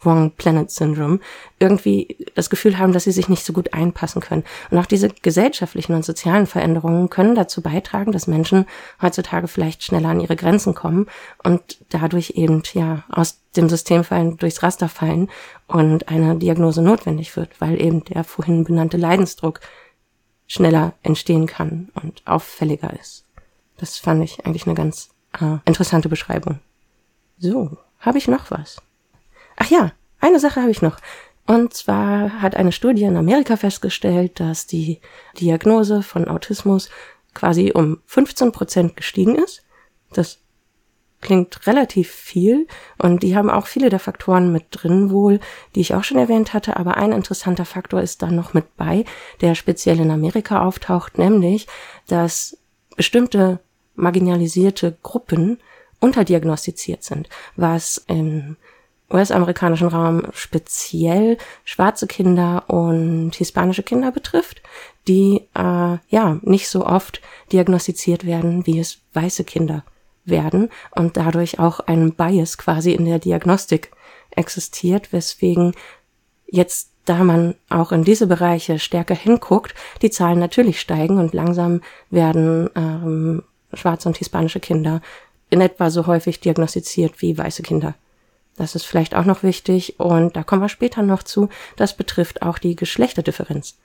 [0.00, 1.20] Wrong Planet Syndrome
[1.58, 4.44] irgendwie das Gefühl haben, dass sie sich nicht so gut einpassen können.
[4.70, 8.66] Und auch diese gesellschaftlichen und sozialen Veränderungen können dazu beitragen, dass Menschen
[9.00, 11.06] heutzutage vielleicht schneller an ihre Grenzen kommen
[11.44, 15.28] und dadurch eben ja aus dem System fallen, durchs Raster fallen
[15.68, 19.60] und eine Diagnose notwendig wird, weil eben der vorhin benannte Leidensdruck
[20.48, 23.24] schneller entstehen kann und auffälliger ist.
[23.76, 26.60] Das fand ich eigentlich eine ganz äh, interessante Beschreibung.
[27.38, 28.82] So, habe ich noch was?
[29.56, 30.98] Ach ja, eine Sache habe ich noch.
[31.46, 35.00] Und zwar hat eine Studie in Amerika festgestellt, dass die
[35.38, 36.90] Diagnose von Autismus
[37.34, 39.62] quasi um 15 Prozent gestiegen ist.
[40.12, 40.38] Das
[41.20, 42.66] klingt relativ viel
[42.98, 45.40] und die haben auch viele der Faktoren mit drin wohl,
[45.74, 49.04] die ich auch schon erwähnt hatte, aber ein interessanter Faktor ist dann noch mit bei,
[49.40, 51.66] der speziell in Amerika auftaucht, nämlich,
[52.06, 52.58] dass
[52.96, 53.60] bestimmte
[53.96, 55.58] marginalisierte Gruppen
[56.00, 58.56] unterdiagnostiziert sind, was im
[59.10, 64.62] US-amerikanischen Raum speziell schwarze Kinder und hispanische Kinder betrifft,
[65.06, 67.20] die äh, ja nicht so oft
[67.52, 69.84] diagnostiziert werden, wie es weiße Kinder
[70.24, 73.92] werden und dadurch auch ein Bias quasi in der Diagnostik
[74.30, 75.72] existiert, weswegen
[76.46, 81.80] jetzt da man auch in diese Bereiche stärker hinguckt, die Zahlen natürlich steigen und langsam
[82.10, 83.42] werden ähm,
[83.76, 85.00] schwarze und hispanische Kinder
[85.50, 87.94] in etwa so häufig diagnostiziert wie weiße Kinder.
[88.56, 91.48] Das ist vielleicht auch noch wichtig und da kommen wir später noch zu.
[91.76, 93.76] Das betrifft auch die Geschlechterdifferenz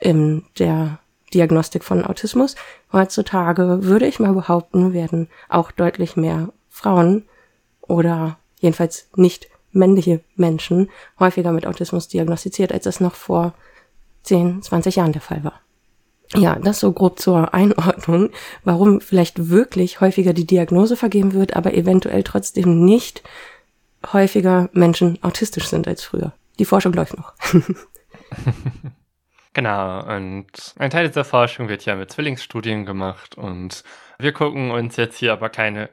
[0.00, 0.98] in der
[1.32, 2.54] Diagnostik von Autismus.
[2.92, 7.24] Heutzutage würde ich mal behaupten, werden auch deutlich mehr Frauen
[7.80, 13.52] oder jedenfalls nicht männliche Menschen häufiger mit Autismus diagnostiziert, als es noch vor
[14.22, 15.60] 10, 20 Jahren der Fall war.
[16.36, 18.30] Ja, das so grob zur Einordnung,
[18.64, 23.22] warum vielleicht wirklich häufiger die Diagnose vergeben wird, aber eventuell trotzdem nicht
[24.12, 26.32] häufiger Menschen autistisch sind als früher.
[26.58, 27.32] Die Forschung läuft noch.
[29.52, 33.84] genau, und ein Teil dieser Forschung wird ja mit Zwillingsstudien gemacht und
[34.18, 35.90] wir gucken uns jetzt hier aber keine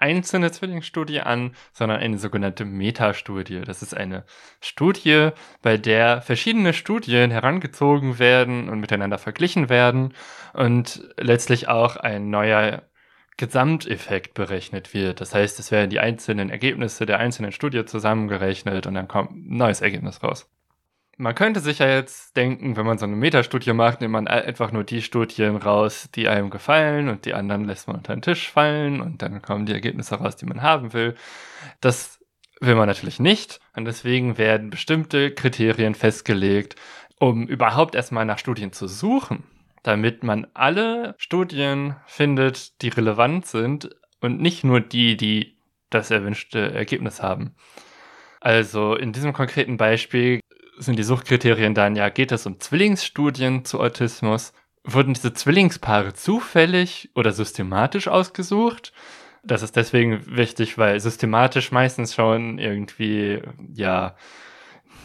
[0.00, 3.60] einzelne Zwillingsstudie an, sondern eine sogenannte Metastudie.
[3.62, 4.24] Das ist eine
[4.60, 5.30] Studie,
[5.62, 10.14] bei der verschiedene Studien herangezogen werden und miteinander verglichen werden
[10.52, 12.82] und letztlich auch ein neuer
[13.36, 15.20] Gesamteffekt berechnet wird.
[15.20, 19.56] Das heißt, es werden die einzelnen Ergebnisse der einzelnen Studie zusammengerechnet und dann kommt ein
[19.56, 20.50] neues Ergebnis raus.
[21.20, 24.72] Man könnte sich ja jetzt denken, wenn man so eine Metastudie macht, nimmt man einfach
[24.72, 28.50] nur die Studien raus, die einem gefallen und die anderen lässt man unter den Tisch
[28.50, 31.14] fallen und dann kommen die Ergebnisse raus, die man haben will.
[31.82, 32.18] Das
[32.60, 36.76] will man natürlich nicht und deswegen werden bestimmte Kriterien festgelegt,
[37.18, 39.44] um überhaupt erstmal nach Studien zu suchen,
[39.82, 43.90] damit man alle Studien findet, die relevant sind
[44.22, 45.58] und nicht nur die, die
[45.90, 47.54] das erwünschte Ergebnis haben.
[48.40, 50.40] Also in diesem konkreten Beispiel
[50.80, 54.52] sind die Suchkriterien dann, ja, geht es um Zwillingsstudien zu Autismus?
[54.82, 58.92] Wurden diese Zwillingspaare zufällig oder systematisch ausgesucht?
[59.42, 64.16] Das ist deswegen wichtig, weil systematisch meistens schon irgendwie, ja,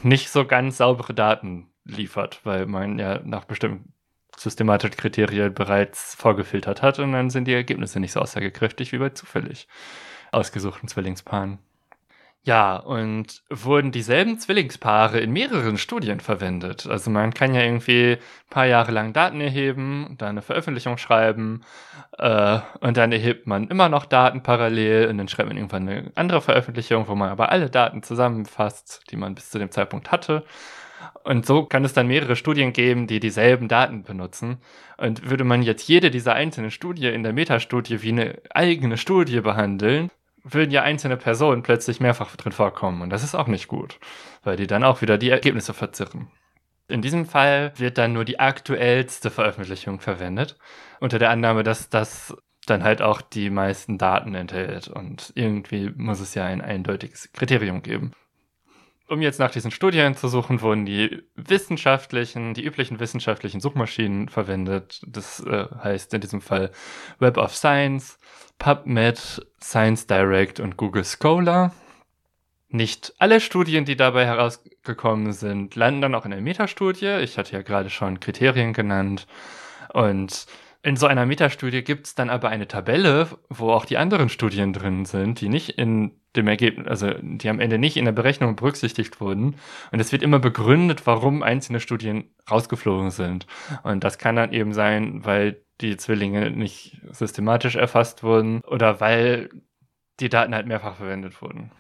[0.02, 3.94] nicht so ganz saubere Daten liefert, weil man ja nach bestimmten
[4.38, 9.10] systematischen Kriterien bereits vorgefiltert hat und dann sind die Ergebnisse nicht so aussagekräftig wie bei
[9.10, 9.68] zufällig
[10.32, 11.60] ausgesuchten Zwillingspaaren.
[12.46, 16.86] Ja, und wurden dieselben Zwillingspaare in mehreren Studien verwendet.
[16.86, 21.64] Also man kann ja irgendwie ein paar Jahre lang Daten erheben, dann eine Veröffentlichung schreiben
[22.20, 26.12] äh, und dann erhebt man immer noch Daten parallel und dann schreibt man irgendwann eine
[26.14, 30.46] andere Veröffentlichung, wo man aber alle Daten zusammenfasst, die man bis zu dem Zeitpunkt hatte.
[31.24, 34.60] Und so kann es dann mehrere Studien geben, die dieselben Daten benutzen.
[34.98, 39.42] Und würde man jetzt jede dieser einzelnen Studie in der Metastudie wie eine eigene Studie
[39.42, 40.12] behandeln,
[40.46, 43.02] würden ja einzelne Personen plötzlich mehrfach drin vorkommen.
[43.02, 44.00] Und das ist auch nicht gut,
[44.44, 46.30] weil die dann auch wieder die Ergebnisse verzerren.
[46.88, 50.56] In diesem Fall wird dann nur die aktuellste Veröffentlichung verwendet,
[51.00, 54.88] unter der Annahme, dass das dann halt auch die meisten Daten enthält.
[54.88, 58.12] Und irgendwie muss es ja ein eindeutiges Kriterium geben.
[59.08, 65.02] Um jetzt nach diesen Studien zu suchen, wurden die wissenschaftlichen, die üblichen wissenschaftlichen Suchmaschinen verwendet.
[65.06, 66.72] Das äh, heißt in diesem Fall
[67.20, 68.18] Web of Science,
[68.58, 71.74] PubMed, Science Direct und Google Scholar.
[72.70, 77.20] Nicht alle Studien, die dabei herausgekommen sind, landen dann auch in der Metastudie.
[77.22, 79.28] Ich hatte ja gerade schon Kriterien genannt.
[79.94, 80.48] Und
[80.82, 84.74] in so einer Metastudie gibt es dann aber eine Tabelle, wo auch die anderen Studien
[84.74, 88.56] drin sind, die nicht in dem Ergebnis, also die am Ende nicht in der Berechnung
[88.56, 89.56] berücksichtigt wurden.
[89.92, 93.48] Und es wird immer begründet, warum einzelne Studien rausgeflogen sind.
[93.84, 99.50] Und das kann dann eben sein, weil die Zwillinge nicht systematisch erfasst wurden oder weil
[100.20, 101.72] die Daten halt mehrfach verwendet wurden.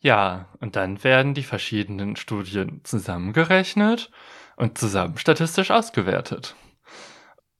[0.00, 4.10] Ja, und dann werden die verschiedenen Studien zusammengerechnet
[4.56, 6.54] und zusammen statistisch ausgewertet.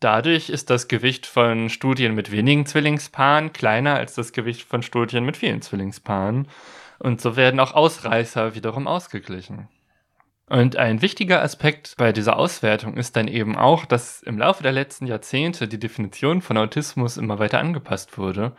[0.00, 5.24] Dadurch ist das Gewicht von Studien mit wenigen Zwillingspaaren kleiner als das Gewicht von Studien
[5.24, 6.48] mit vielen Zwillingspaaren.
[6.98, 9.68] Und so werden auch Ausreißer wiederum ausgeglichen.
[10.50, 14.72] Und ein wichtiger Aspekt bei dieser Auswertung ist dann eben auch, dass im Laufe der
[14.72, 18.56] letzten Jahrzehnte die Definition von Autismus immer weiter angepasst wurde.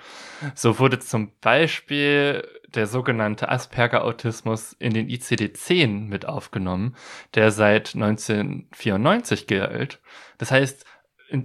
[0.56, 6.96] So wurde zum Beispiel der sogenannte Asperger-Autismus in den ICD-10 mit aufgenommen,
[7.36, 10.00] der seit 1994 gilt.
[10.38, 10.86] Das heißt,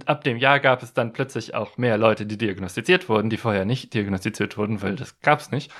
[0.05, 3.65] ab dem Jahr gab es dann plötzlich auch mehr Leute, die diagnostiziert wurden, die vorher
[3.65, 5.71] nicht diagnostiziert wurden, weil das gab es nicht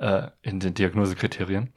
[0.00, 1.72] äh, in den Diagnosekriterien.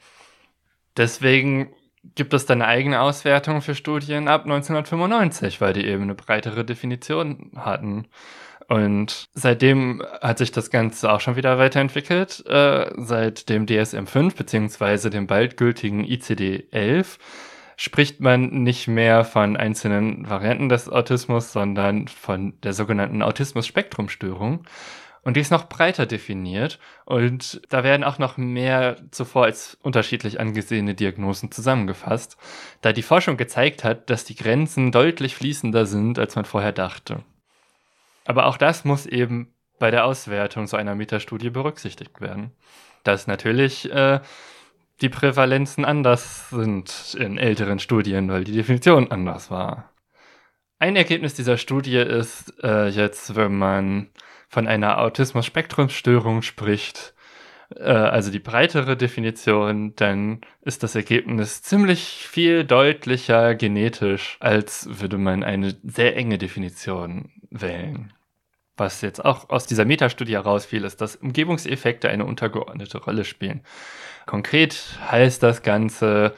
[0.98, 1.74] Deswegen
[2.16, 6.64] gibt es dann eine eigene Auswertung für Studien ab 1995, weil die eben eine breitere
[6.64, 8.08] Definition hatten.
[8.68, 12.44] Und seitdem hat sich das Ganze auch schon wieder weiterentwickelt.
[12.48, 17.18] Äh, seit dem DSM-5 beziehungsweise dem bald gültigen ICD-11
[17.78, 24.66] spricht man nicht mehr von einzelnen Varianten des Autismus, sondern von der sogenannten Autismus-Spektrum-Störung.
[25.24, 30.40] Und die ist noch breiter definiert und da werden auch noch mehr zuvor als unterschiedlich
[30.40, 32.38] angesehene Diagnosen zusammengefasst,
[32.82, 37.24] da die Forschung gezeigt hat, dass die Grenzen deutlich fließender sind, als man vorher dachte.
[38.26, 42.52] Aber auch das muss eben bei der Auswertung so einer Metastudie berücksichtigt werden.
[43.04, 44.20] Dass natürlich äh,
[45.02, 49.92] die Prävalenzen anders sind in älteren Studien, weil die Definition anders war.
[50.80, 54.10] Ein Ergebnis dieser Studie ist äh, jetzt, wenn man
[54.50, 57.14] von einer Autismus-Spektrum-Störung spricht,
[57.76, 65.18] äh, also die breitere Definition, dann ist das Ergebnis ziemlich viel deutlicher genetisch, als würde
[65.18, 68.14] man eine sehr enge Definition wählen.
[68.78, 73.62] Was jetzt auch aus dieser Metastudie herausfiel, ist, dass Umgebungseffekte eine untergeordnete Rolle spielen.
[74.26, 76.34] Konkret heißt das Ganze,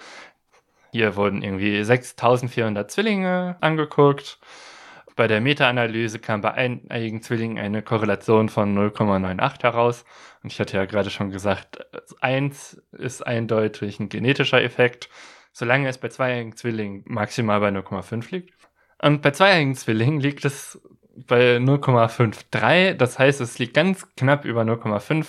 [0.92, 4.40] hier wurden irgendwie 6400 Zwillinge angeguckt
[5.18, 10.06] bei der Meta-Analyse kam bei einigen Zwillingen eine Korrelation von 0,98 heraus.
[10.44, 11.80] Und ich hatte ja gerade schon gesagt,
[12.22, 15.10] 1 ist eindeutig ein genetischer Effekt,
[15.52, 18.54] solange es bei zweijährigen Zwillingen maximal bei 0,5 liegt.
[19.02, 20.80] Und bei zweijährigen Zwillingen liegt es
[21.26, 22.94] bei 0,53.
[22.94, 25.26] Das heißt, es liegt ganz knapp über 0,5.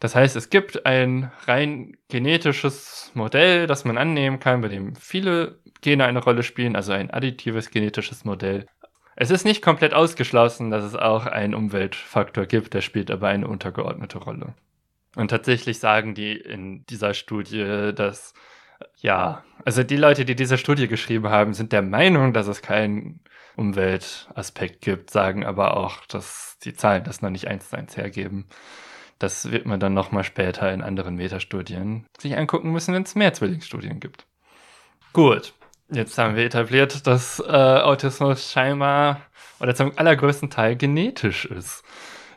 [0.00, 5.58] Das heißt, es gibt ein rein genetisches Modell, das man annehmen kann, bei dem viele
[5.80, 8.66] Gene eine Rolle spielen, also ein additives genetisches Modell.
[9.16, 13.46] Es ist nicht komplett ausgeschlossen, dass es auch einen Umweltfaktor gibt, der spielt aber eine
[13.46, 14.54] untergeordnete Rolle.
[15.14, 18.34] Und tatsächlich sagen die in dieser Studie, dass,
[18.96, 23.20] ja, also die Leute, die diese Studie geschrieben haben, sind der Meinung, dass es keinen
[23.56, 28.46] Umweltaspekt gibt, sagen aber auch, dass die Zahlen das noch nicht eins zu eins hergeben.
[29.18, 33.32] Das wird man dann nochmal später in anderen Metastudien sich angucken müssen, wenn es mehr
[33.32, 34.26] Zwillingsstudien gibt.
[35.12, 35.54] Gut,
[35.90, 39.20] jetzt haben wir etabliert, dass äh, Autismus scheinbar
[39.60, 41.84] oder zum allergrößten Teil genetisch ist.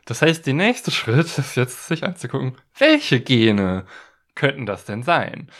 [0.06, 3.86] Das heißt, der nächste Schritt ist jetzt sich anzugucken, welche Gene
[4.36, 5.52] könnten das denn sein?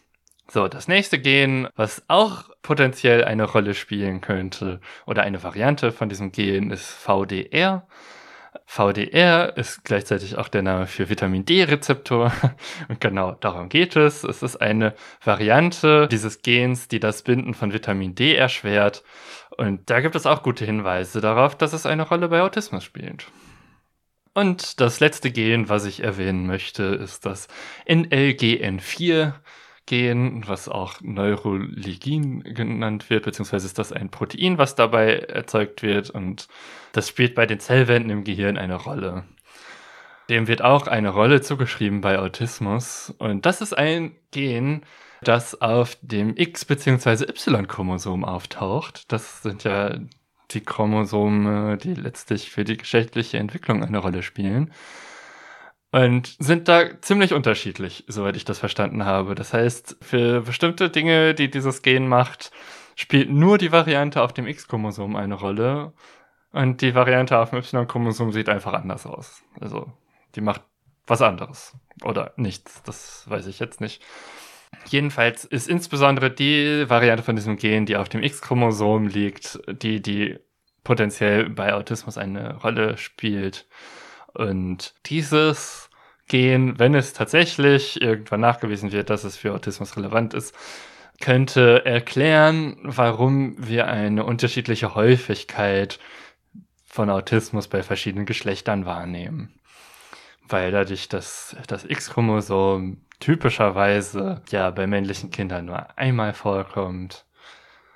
[0.50, 6.08] So, das nächste Gen, was auch potenziell eine Rolle spielen könnte, oder eine Variante von
[6.08, 7.86] diesem Gen, ist VDR.
[8.66, 12.32] VDR ist gleichzeitig auch der Name für Vitamin D-Rezeptor.
[12.88, 14.24] Und genau darum geht es.
[14.24, 14.93] Es ist eine
[15.24, 19.04] Variante dieses Gens, die das Binden von Vitamin D erschwert.
[19.58, 23.28] Und da gibt es auch gute Hinweise darauf, dass es eine Rolle bei Autismus spielt.
[24.34, 27.48] Und das letzte Gen, was ich erwähnen möchte, ist das
[27.88, 29.34] NLGN4
[29.88, 36.12] Gen, was auch Neuroligin genannt wird, beziehungsweise ist das ein Protein, was dabei erzeugt wird
[36.12, 36.48] und
[36.92, 39.24] das spielt bei den Zellwänden im Gehirn eine Rolle.
[40.30, 44.84] Dem wird auch eine Rolle zugeschrieben bei Autismus und das ist ein Gen,
[45.22, 47.24] das auf dem X- bzw.
[47.24, 49.12] Y-Chromosom auftaucht.
[49.12, 49.98] Das sind ja
[50.52, 54.74] die Chromosome, die letztlich für die geschlechtliche Entwicklung eine Rolle spielen.
[55.98, 59.34] Und sind da ziemlich unterschiedlich, soweit ich das verstanden habe.
[59.34, 62.52] Das heißt, für bestimmte Dinge, die dieses Gen macht,
[62.95, 65.93] spielt nur die Variante auf dem X-Chromosom eine Rolle.
[66.52, 69.41] Und die Variante auf dem Y-Chromosom sieht einfach anders aus.
[69.60, 69.91] Also,
[70.36, 70.62] die macht
[71.08, 71.76] was anderes.
[72.04, 72.84] Oder nichts.
[72.84, 74.04] Das weiß ich jetzt nicht.
[74.89, 80.38] Jedenfalls ist insbesondere die Variante von diesem Gen, die auf dem X-Chromosom liegt, die, die
[80.84, 83.66] potenziell bei Autismus eine Rolle spielt.
[84.38, 85.87] Und dieses
[86.28, 90.53] Gen, wenn es tatsächlich irgendwann nachgewiesen wird, dass es für Autismus relevant ist,
[91.19, 95.99] könnte erklären, warum wir eine unterschiedliche Häufigkeit
[96.86, 99.53] von Autismus bei verschiedenen Geschlechtern wahrnehmen.
[100.47, 107.25] Weil dadurch das, das X-Chromosom typischerweise ja bei männlichen Kindern nur einmal vorkommt,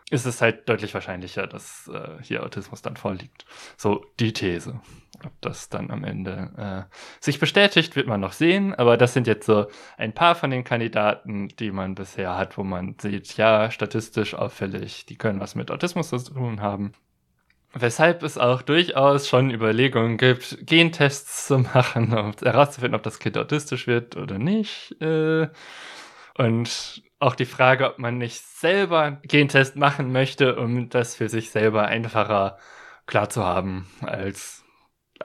[0.09, 3.45] ist es halt deutlich wahrscheinlicher, dass äh, hier Autismus dann vorliegt.
[3.77, 4.81] So die These.
[5.23, 8.73] Ob das dann am Ende äh, sich bestätigt, wird man noch sehen.
[8.73, 9.67] Aber das sind jetzt so
[9.97, 15.05] ein paar von den Kandidaten, die man bisher hat, wo man sieht, ja, statistisch auffällig,
[15.05, 16.93] die können was mit Autismus zu tun haben.
[17.73, 23.37] Weshalb es auch durchaus schon Überlegungen gibt, Gentests zu machen, um herauszufinden, ob das Kind
[23.37, 25.01] autistisch wird oder nicht.
[25.01, 25.47] Äh,
[26.37, 31.29] und auch die Frage, ob man nicht selber einen Gentest machen möchte, um das für
[31.29, 32.57] sich selber einfacher
[33.05, 34.60] klar zu haben, als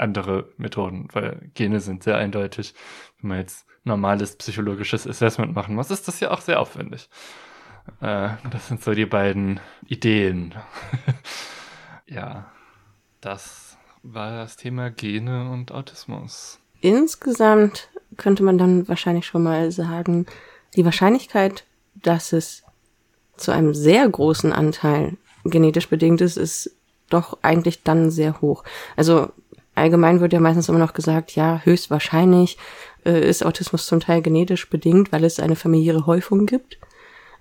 [0.00, 2.74] andere Methoden, weil Gene sind sehr eindeutig.
[3.20, 7.08] Wenn man jetzt normales psychologisches Assessment machen muss, ist das ja auch sehr aufwendig.
[8.00, 10.54] Äh, das sind so die beiden Ideen.
[12.06, 12.50] ja,
[13.20, 16.58] das war das Thema Gene und Autismus.
[16.80, 20.26] Insgesamt könnte man dann wahrscheinlich schon mal sagen,
[20.74, 22.62] die Wahrscheinlichkeit, dass es
[23.36, 26.72] zu einem sehr großen Anteil genetisch bedingt ist, ist
[27.08, 28.64] doch eigentlich dann sehr hoch.
[28.96, 29.32] Also
[29.76, 32.58] allgemein wird ja meistens immer noch gesagt, ja, höchstwahrscheinlich
[33.04, 36.78] äh, ist Autismus zum Teil genetisch bedingt, weil es eine familiäre Häufung gibt.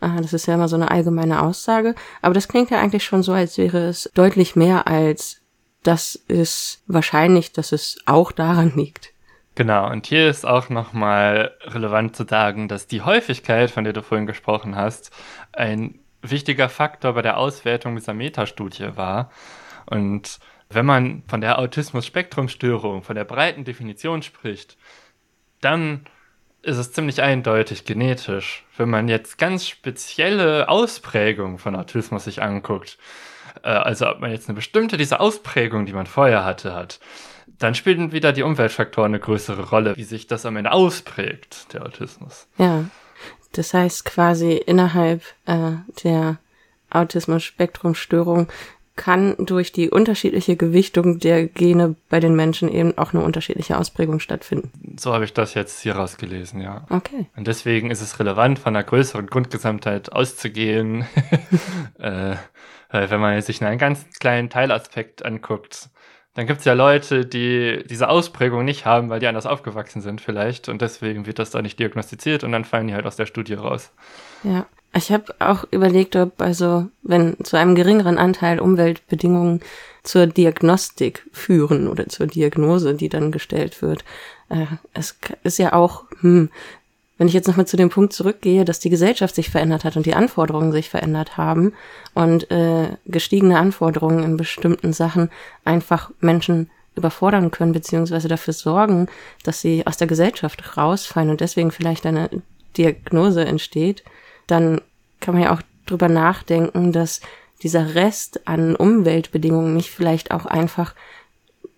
[0.02, 1.96] Ah, das ist ja immer so eine allgemeine Aussage.
[2.22, 5.42] Aber das klingt ja eigentlich schon so, als wäre es deutlich mehr als
[5.84, 9.14] das ist wahrscheinlich, dass es auch daran liegt.
[9.54, 14.02] Genau, und hier ist auch nochmal relevant zu sagen, dass die Häufigkeit, von der du
[14.02, 15.12] vorhin gesprochen hast,
[15.54, 19.32] ein wichtiger Faktor bei der Auswertung dieser Metastudie war.
[19.86, 24.78] Und wenn man von der Autismus-Spektrum-Störung, von der breiten Definition spricht,
[25.62, 26.06] dann
[26.62, 28.66] ist es ziemlich eindeutig genetisch.
[28.76, 32.98] Wenn man jetzt ganz spezielle Ausprägungen von Autismus sich anguckt,
[33.64, 37.00] äh, also ob man jetzt eine bestimmte dieser Ausprägungen, die man vorher hatte, hat,
[37.60, 41.86] dann spielen wieder die Umweltfaktoren eine größere Rolle, wie sich das am Ende ausprägt, der
[41.86, 42.48] Autismus.
[42.58, 42.86] Ja,
[43.54, 45.72] das heißt quasi innerhalb äh,
[46.04, 46.38] der
[46.90, 48.48] Autismus-Spektrum-Störung
[48.96, 54.20] kann durch die unterschiedliche Gewichtung der Gene bei den Menschen eben auch eine unterschiedliche Ausprägung
[54.20, 54.96] stattfinden.
[54.98, 56.86] So habe ich das jetzt hier rausgelesen, ja.
[56.90, 57.28] Okay.
[57.36, 61.06] Und deswegen ist es relevant, von einer größeren Grundgesamtheit auszugehen.
[62.00, 62.36] äh,
[62.90, 65.90] wenn man sich einen ganz kleinen Teilaspekt anguckt,
[66.36, 70.22] dann gibt es ja Leute, die diese Ausprägung nicht haben, weil die anders aufgewachsen sind
[70.22, 73.26] vielleicht und deswegen wird das da nicht diagnostiziert und dann fallen die halt aus der
[73.26, 73.92] Studie raus.
[74.44, 74.66] Ja.
[74.96, 79.60] Ich habe auch überlegt, ob also, wenn zu einem geringeren Anteil Umweltbedingungen
[80.04, 84.06] zur Diagnostik führen oder zur Diagnose, die dann gestellt wird.
[84.50, 86.50] Äh, es ist ja auch, hm,
[87.18, 90.06] wenn ich jetzt nochmal zu dem Punkt zurückgehe, dass die Gesellschaft sich verändert hat und
[90.06, 91.74] die Anforderungen sich verändert haben
[92.14, 95.30] und äh, gestiegene Anforderungen in bestimmten Sachen
[95.66, 99.08] einfach Menschen überfordern können, beziehungsweise dafür sorgen,
[99.44, 102.30] dass sie aus der Gesellschaft rausfallen und deswegen vielleicht eine
[102.78, 104.04] Diagnose entsteht,
[104.48, 104.82] dann
[105.20, 107.22] kann man ja auch drüber nachdenken, dass
[107.62, 110.94] dieser Rest an Umweltbedingungen nicht vielleicht auch einfach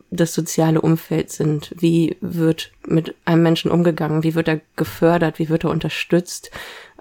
[0.10, 1.74] das soziale Umfeld sind.
[1.78, 4.24] Wie wird mit einem Menschen umgegangen?
[4.24, 5.40] Wie wird er gefördert?
[5.40, 6.52] Wie wird er unterstützt?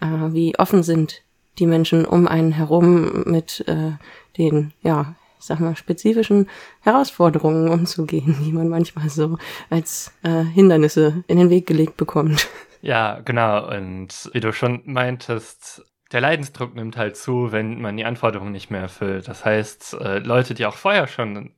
[0.00, 1.22] Äh, wie offen sind
[1.58, 3.92] die Menschen um einen herum mit äh,
[4.36, 6.48] den, ja, ich sag mal, spezifischen
[6.80, 9.38] Herausforderungen umzugehen, die man manchmal so
[9.70, 12.48] als äh, Hindernisse in den Weg gelegt bekommt.
[12.80, 13.68] Ja, genau.
[13.68, 18.70] Und wie du schon meintest, der Leidensdruck nimmt halt zu, wenn man die Anforderungen nicht
[18.70, 19.28] mehr erfüllt.
[19.28, 21.52] Das heißt, äh, Leute, die auch vorher schon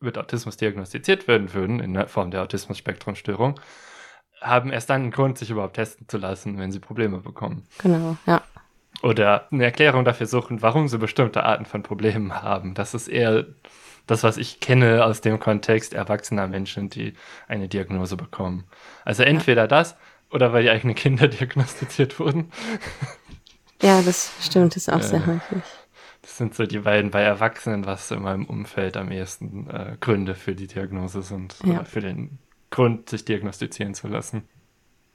[0.00, 3.58] mit Autismus diagnostiziert werden würden, in der Form der Autismus-Spektrum-Störung,
[4.40, 7.64] haben erst dann einen Grund, sich überhaupt testen zu lassen, wenn sie Probleme bekommen.
[7.78, 8.42] Genau, ja.
[9.02, 12.74] Oder eine Erklärung dafür suchen, warum sie bestimmte Arten von Problemen haben.
[12.74, 13.46] Das ist eher
[14.06, 17.14] das, was ich kenne aus dem Kontext erwachsener Menschen, die
[17.48, 18.64] eine Diagnose bekommen.
[19.04, 19.68] Also entweder ja.
[19.68, 19.96] das
[20.30, 22.50] oder weil die eigenen Kinder diagnostiziert wurden.
[23.82, 25.62] Ja, das stimmt, ist auch äh, sehr häufig.
[26.22, 30.34] Das sind so die beiden bei Erwachsenen, was in meinem Umfeld am ehesten äh, Gründe
[30.34, 31.56] für die Diagnose sind.
[31.64, 31.74] Ja.
[31.74, 32.38] Oder für den
[32.70, 34.48] Grund, sich diagnostizieren zu lassen.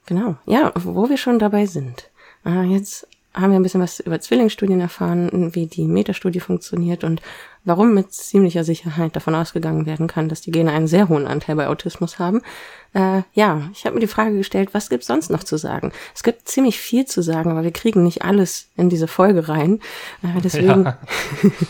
[0.05, 2.09] Genau, ja, wo wir schon dabei sind.
[2.45, 7.21] Äh, jetzt haben wir ein bisschen was über Zwillingsstudien erfahren, wie die Metastudie funktioniert und
[7.65, 11.55] warum mit ziemlicher Sicherheit davon ausgegangen werden kann, dass die Gene einen sehr hohen Anteil
[11.55, 12.41] bei Autismus haben.
[12.93, 15.91] Äh, ja, ich habe mir die Frage gestellt, was gibt's sonst noch zu sagen?
[16.15, 19.79] Es gibt ziemlich viel zu sagen, aber wir kriegen nicht alles in diese Folge rein.
[20.23, 20.97] Äh, deswegen ja.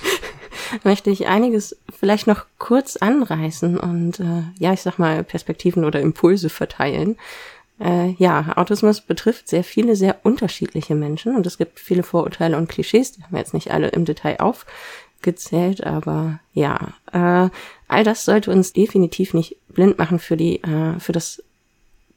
[0.83, 5.99] möchte ich einiges vielleicht noch kurz anreißen und äh, ja, ich sag mal Perspektiven oder
[5.99, 7.17] Impulse verteilen.
[7.79, 12.67] Äh, ja, Autismus betrifft sehr viele, sehr unterschiedliche Menschen und es gibt viele Vorurteile und
[12.67, 14.39] Klischees, die haben wir jetzt nicht alle im Detail
[15.19, 17.49] aufgezählt, aber ja, äh,
[17.87, 21.43] all das sollte uns definitiv nicht blind machen für die, äh, für das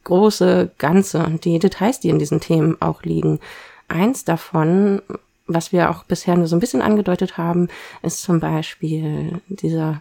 [0.05, 3.41] große Ganze und die Details, die in diesen Themen auch liegen.
[3.89, 5.03] Eins davon,
[5.47, 7.69] was wir auch bisher nur so ein bisschen angedeutet haben,
[8.03, 10.01] ist zum Beispiel dieser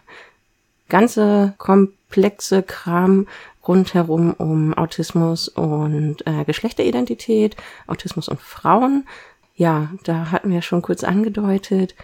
[0.88, 3.26] ganze komplexe Kram
[3.66, 9.06] rundherum um Autismus und äh, Geschlechteridentität, Autismus und Frauen.
[9.54, 11.94] Ja, da hatten wir schon kurz angedeutet.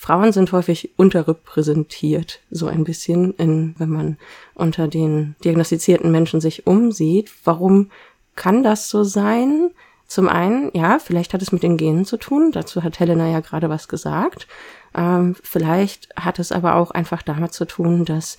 [0.00, 4.16] Frauen sind häufig unterrepräsentiert, so ein bisschen, in, wenn man
[4.54, 7.32] unter den diagnostizierten Menschen sich umsieht.
[7.42, 7.90] Warum
[8.36, 9.72] kann das so sein?
[10.06, 12.52] Zum einen, ja, vielleicht hat es mit den Genen zu tun.
[12.52, 14.46] Dazu hat Helena ja gerade was gesagt.
[14.94, 18.36] Ähm, vielleicht hat es aber auch einfach damit zu tun, dass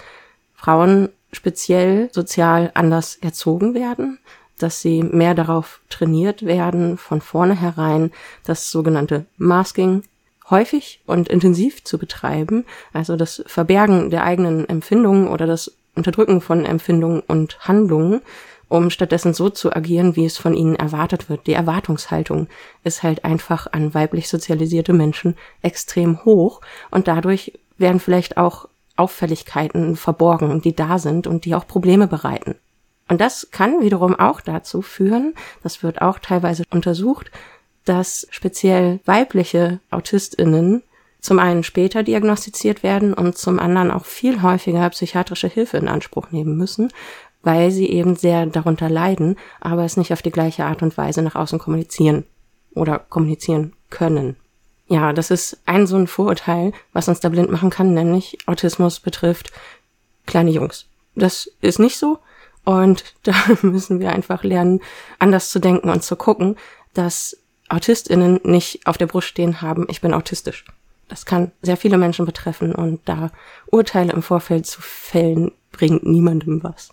[0.56, 4.18] Frauen speziell sozial anders erzogen werden,
[4.60, 8.12] dass sie mehr darauf trainiert werden, von vornherein
[8.46, 10.04] das sogenannte Masking
[10.50, 16.66] häufig und intensiv zu betreiben, also das Verbergen der eigenen Empfindungen oder das Unterdrücken von
[16.66, 18.22] Empfindungen und Handlungen,
[18.68, 21.48] um stattdessen so zu agieren, wie es von ihnen erwartet wird.
[21.48, 22.48] Die Erwartungshaltung
[22.84, 29.96] ist halt einfach an weiblich sozialisierte Menschen extrem hoch und dadurch werden vielleicht auch Auffälligkeiten
[29.96, 32.56] verborgen, die da sind und die auch Probleme bereiten.
[33.08, 35.34] Und das kann wiederum auch dazu führen,
[35.64, 37.32] das wird auch teilweise untersucht,
[37.90, 40.84] dass speziell weibliche Autistinnen
[41.22, 46.30] zum einen später diagnostiziert werden und zum anderen auch viel häufiger psychiatrische Hilfe in Anspruch
[46.30, 46.94] nehmen müssen,
[47.42, 51.24] weil sie eben sehr darunter leiden, aber es nicht auf die gleiche Art und Weise
[51.24, 52.26] nach außen kommunizieren
[52.76, 54.36] oder kommunizieren können.
[54.88, 59.00] Ja, das ist ein so ein Vorurteil, was uns da blind machen kann, nämlich Autismus
[59.00, 59.52] betrifft
[60.28, 60.86] kleine Jungs.
[61.16, 62.20] Das ist nicht so.
[62.66, 63.34] Und da
[63.64, 64.80] müssen wir einfach lernen,
[65.18, 66.56] anders zu denken und zu gucken,
[66.94, 67.36] dass
[67.70, 70.66] AutistInnen nicht auf der Brust stehen haben, ich bin autistisch.
[71.08, 73.32] Das kann sehr viele Menschen betreffen und da
[73.68, 76.90] Urteile im Vorfeld zu fällen, bringt niemandem was.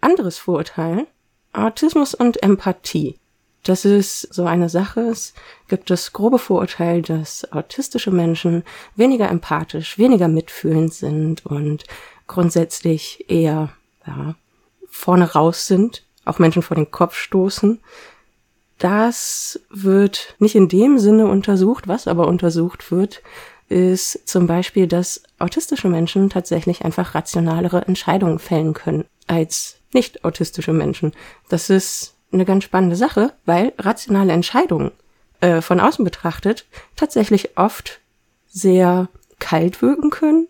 [0.00, 1.06] Anderes Vorurteil,
[1.52, 3.18] Autismus und Empathie.
[3.64, 5.00] Das ist so eine Sache.
[5.00, 5.32] Es
[5.68, 8.62] gibt das grobe Vorurteil, dass autistische Menschen
[8.94, 11.84] weniger empathisch, weniger mitfühlend sind und
[12.26, 13.70] grundsätzlich eher,
[14.06, 14.34] ja,
[14.86, 17.80] vorne raus sind, auch Menschen vor den Kopf stoßen.
[18.84, 23.22] Das wird nicht in dem Sinne untersucht, was aber untersucht wird,
[23.70, 30.74] ist zum Beispiel, dass autistische Menschen tatsächlich einfach rationalere Entscheidungen fällen können als nicht autistische
[30.74, 31.12] Menschen.
[31.48, 34.90] Das ist eine ganz spannende Sache, weil rationale Entscheidungen
[35.40, 38.00] äh, von außen betrachtet tatsächlich oft
[38.48, 39.08] sehr
[39.38, 40.46] kalt wirken können,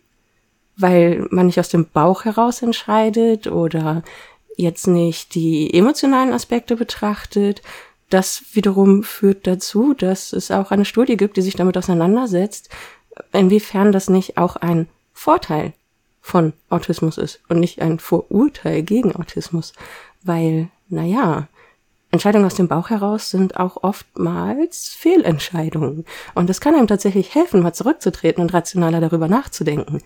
[0.77, 4.03] weil man nicht aus dem Bauch heraus entscheidet oder
[4.57, 7.63] jetzt nicht die emotionalen Aspekte betrachtet.
[8.11, 12.69] Das wiederum führt dazu, dass es auch eine Studie gibt, die sich damit auseinandersetzt,
[13.33, 15.73] inwiefern das nicht auch ein Vorteil
[16.21, 19.73] von Autismus ist und nicht ein Vorurteil gegen Autismus.
[20.23, 21.49] Weil, naja,
[22.11, 26.05] Entscheidungen aus dem Bauch heraus sind auch oftmals Fehlentscheidungen.
[26.35, 30.01] Und es kann einem tatsächlich helfen, mal zurückzutreten und rationaler darüber nachzudenken.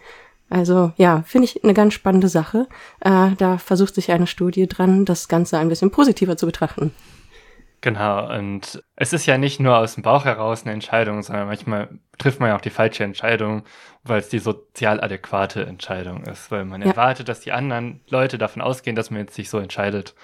[0.51, 2.67] Also ja, finde ich eine ganz spannende Sache.
[3.01, 6.93] Äh, da versucht sich eine Studie dran, das Ganze ein bisschen positiver zu betrachten.
[7.81, 11.89] Genau, und es ist ja nicht nur aus dem Bauch heraus eine Entscheidung, sondern manchmal
[12.19, 13.63] trifft man ja auch die falsche Entscheidung,
[14.03, 16.89] weil es die sozial adäquate Entscheidung ist, weil man ja.
[16.89, 20.17] erwartet, dass die anderen Leute davon ausgehen, dass man jetzt sich so entscheidet.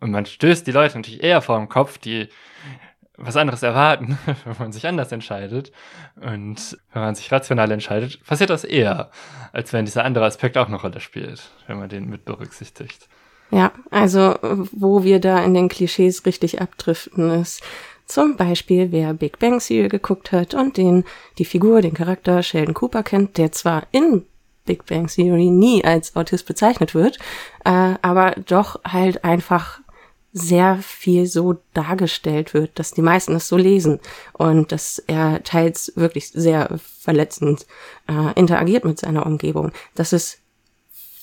[0.00, 2.28] Und man stößt die Leute natürlich eher vor den Kopf, die
[3.16, 5.72] was anderes erwarten, wenn man sich anders entscheidet.
[6.16, 9.10] Und wenn man sich rational entscheidet, passiert das eher,
[9.52, 13.08] als wenn dieser andere Aspekt auch eine Rolle spielt, wenn man den mit berücksichtigt.
[13.50, 14.34] Ja, also
[14.72, 17.62] wo wir da in den Klischees richtig abdriften ist,
[18.06, 21.04] zum Beispiel, wer Big Bang Theory geguckt hat und den,
[21.38, 24.24] die Figur, den Charakter Sheldon Cooper kennt, der zwar in
[24.64, 27.18] Big Bang Theory nie als Autist bezeichnet wird,
[27.64, 29.80] äh, aber doch halt einfach
[30.32, 34.00] sehr viel so dargestellt wird, dass die meisten es so lesen
[34.34, 37.66] und dass er teils wirklich sehr verletzend
[38.06, 39.72] äh, interagiert mit seiner Umgebung.
[39.94, 40.40] Das ist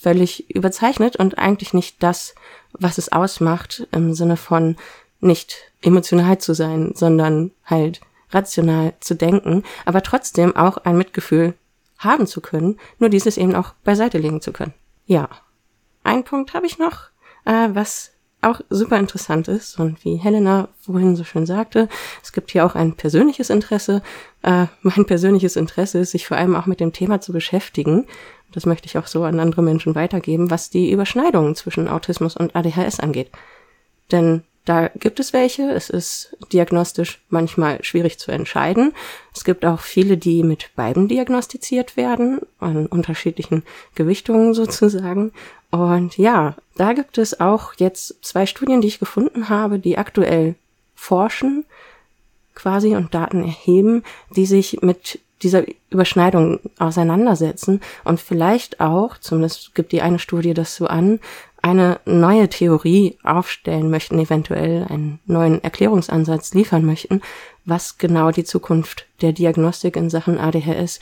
[0.03, 2.35] völlig überzeichnet und eigentlich nicht das,
[2.73, 4.75] was es ausmacht im Sinne von
[5.21, 8.01] nicht emotional zu sein, sondern halt
[8.31, 11.53] rational zu denken, aber trotzdem auch ein Mitgefühl
[11.97, 14.73] haben zu können, nur dieses eben auch beiseite legen zu können.
[15.05, 15.29] Ja.
[16.03, 17.09] Ein Punkt habe ich noch,
[17.45, 18.11] äh, was
[18.43, 21.87] auch super interessant ist und wie Helena vorhin so schön sagte,
[22.21, 24.01] es gibt hier auch ein persönliches Interesse.
[24.41, 28.05] Äh, mein persönliches Interesse ist, sich vor allem auch mit dem Thema zu beschäftigen.
[28.53, 32.55] Das möchte ich auch so an andere Menschen weitergeben, was die Überschneidungen zwischen Autismus und
[32.55, 33.29] ADHS angeht.
[34.11, 35.71] Denn da gibt es welche.
[35.71, 38.93] Es ist diagnostisch manchmal schwierig zu entscheiden.
[39.35, 43.63] Es gibt auch viele, die mit beiden diagnostiziert werden, an unterschiedlichen
[43.95, 45.33] Gewichtungen sozusagen.
[45.71, 50.55] Und ja, da gibt es auch jetzt zwei Studien, die ich gefunden habe, die aktuell
[50.95, 51.65] forschen
[52.55, 54.03] quasi und Daten erheben,
[54.35, 57.81] die sich mit dieser Überschneidung auseinandersetzen.
[58.03, 61.19] Und vielleicht auch, zumindest gibt die eine Studie das so an,
[61.61, 67.21] eine neue Theorie aufstellen möchten, eventuell einen neuen Erklärungsansatz liefern möchten,
[67.63, 70.99] was genau die Zukunft der Diagnostik in Sachen ADHS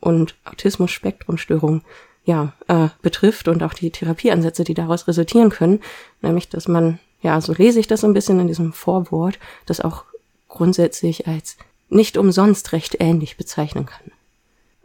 [0.00, 1.82] und Autismus-Spektrumstörung
[2.24, 5.80] ja, äh, betrifft und auch die Therapieansätze, die daraus resultieren können,
[6.22, 10.04] nämlich dass man, ja, so lese ich das ein bisschen in diesem Vorwort, das auch
[10.48, 11.56] grundsätzlich als
[11.88, 14.12] nicht umsonst recht ähnlich bezeichnen kann.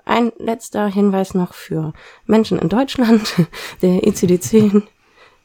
[0.06, 1.94] ein letzter Hinweis noch für
[2.26, 3.36] Menschen in Deutschland.
[3.82, 4.84] Der ICD-10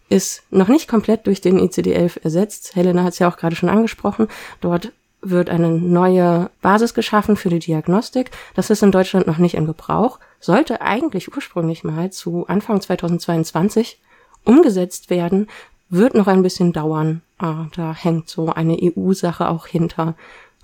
[0.09, 2.74] ist noch nicht komplett durch den ICD-11 ersetzt.
[2.74, 4.28] Helena hat es ja auch gerade schon angesprochen.
[4.61, 8.30] Dort wird eine neue Basis geschaffen für die Diagnostik.
[8.54, 14.00] Das ist in Deutschland noch nicht in Gebrauch, sollte eigentlich ursprünglich mal zu Anfang 2022
[14.44, 15.48] umgesetzt werden,
[15.88, 17.22] wird noch ein bisschen dauern.
[17.38, 20.14] Ah, da hängt so eine EU-Sache auch hinter.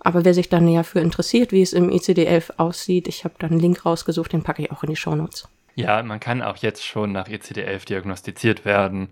[0.05, 3.47] Aber wer sich da näher für interessiert, wie es im ICD-11 aussieht, ich habe da
[3.47, 5.49] einen Link rausgesucht, den packe ich auch in die Shownotes.
[5.77, 9.09] Ja, man kann auch jetzt schon nach ICD-11 diagnostiziert werden,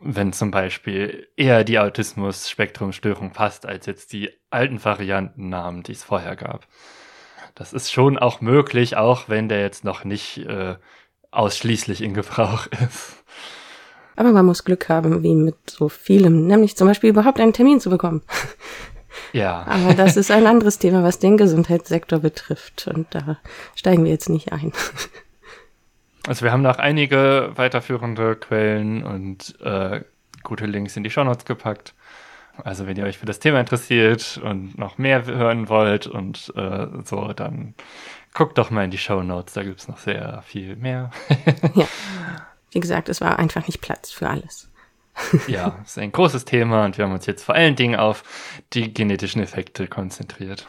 [0.00, 6.36] wenn zum Beispiel eher die Autismus-Spektrumstörung passt, als jetzt die alten Variantennamen, die es vorher
[6.36, 6.66] gab.
[7.56, 10.76] Das ist schon auch möglich, auch wenn der jetzt noch nicht äh,
[11.32, 13.16] ausschließlich in Gebrauch ist.
[14.16, 17.80] Aber man muss Glück haben, wie mit so vielem, nämlich zum Beispiel überhaupt einen Termin
[17.80, 18.22] zu bekommen.
[19.32, 19.64] Ja.
[19.66, 22.88] Aber das ist ein anderes Thema, was den Gesundheitssektor betrifft.
[22.88, 23.38] Und da
[23.74, 24.72] steigen wir jetzt nicht ein.
[26.26, 30.02] Also wir haben noch einige weiterführende Quellen und äh,
[30.42, 31.94] gute Links in die Shownotes gepackt.
[32.62, 36.86] Also wenn ihr euch für das Thema interessiert und noch mehr hören wollt und äh,
[37.04, 37.74] so, dann
[38.34, 41.10] guckt doch mal in die Shownotes, da gibt es noch sehr viel mehr.
[41.74, 41.86] ja.
[42.72, 44.69] Wie gesagt, es war einfach nicht Platz für alles.
[45.46, 48.22] Ja, ist ein großes Thema und wir haben uns jetzt vor allen Dingen auf
[48.72, 50.68] die genetischen Effekte konzentriert.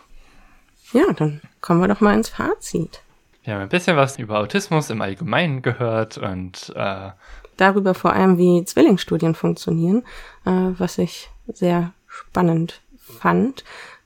[0.94, 3.02] Ja, dann kommen wir doch mal ins Fazit.
[3.44, 7.10] Wir haben ein bisschen was über Autismus im Allgemeinen gehört und äh,
[7.58, 10.04] darüber vor allem, wie Zwillingsstudien funktionieren,
[10.46, 13.64] äh, was ich sehr spannend fand.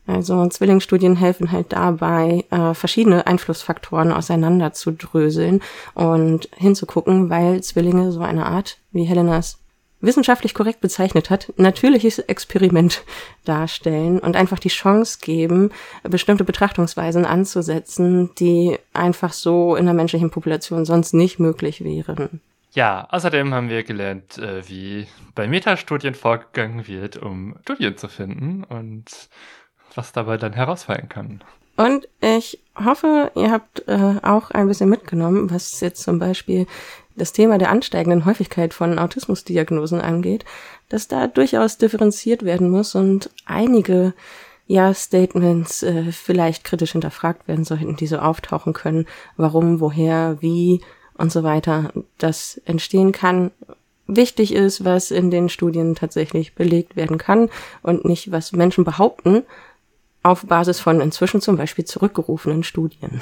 [0.08, 5.62] Also Zwillingsstudien helfen halt dabei, äh, verschiedene Einflussfaktoren auseinander zu dröseln
[5.96, 9.58] und hinzugucken, weil Zwillinge so eine Art, wie Helenas
[10.06, 13.04] wissenschaftlich korrekt bezeichnet hat, natürliches Experiment
[13.46, 15.72] darstellen und einfach die Chance geben,
[16.04, 22.42] bestimmte Betrachtungsweisen anzusetzen, die einfach so in der menschlichen Population sonst nicht möglich wären.
[22.72, 28.66] Ja, außerdem haben wir gelernt, äh, wie bei Metastudien vorgegangen wird, um Studien zu finden
[28.66, 29.30] und
[29.96, 31.42] was dabei dann herausfallen kann.
[31.78, 36.68] Und ich hoffe, ihr habt äh, auch ein bisschen mitgenommen, was jetzt zum Beispiel
[37.16, 40.46] das Thema der ansteigenden Häufigkeit von Autismusdiagnosen angeht,
[40.90, 44.14] dass da durchaus differenziert werden muss und einige
[44.68, 49.06] ja, Statements äh, vielleicht kritisch hinterfragt werden sollten, die so auftauchen können,
[49.38, 50.82] warum, woher, wie
[51.18, 53.52] und so weiter, das entstehen kann,
[54.08, 57.50] wichtig ist, was in den Studien tatsächlich belegt werden kann
[57.82, 59.44] und nicht, was Menschen behaupten,
[60.24, 63.22] auf Basis von inzwischen zum Beispiel zurückgerufenen Studien.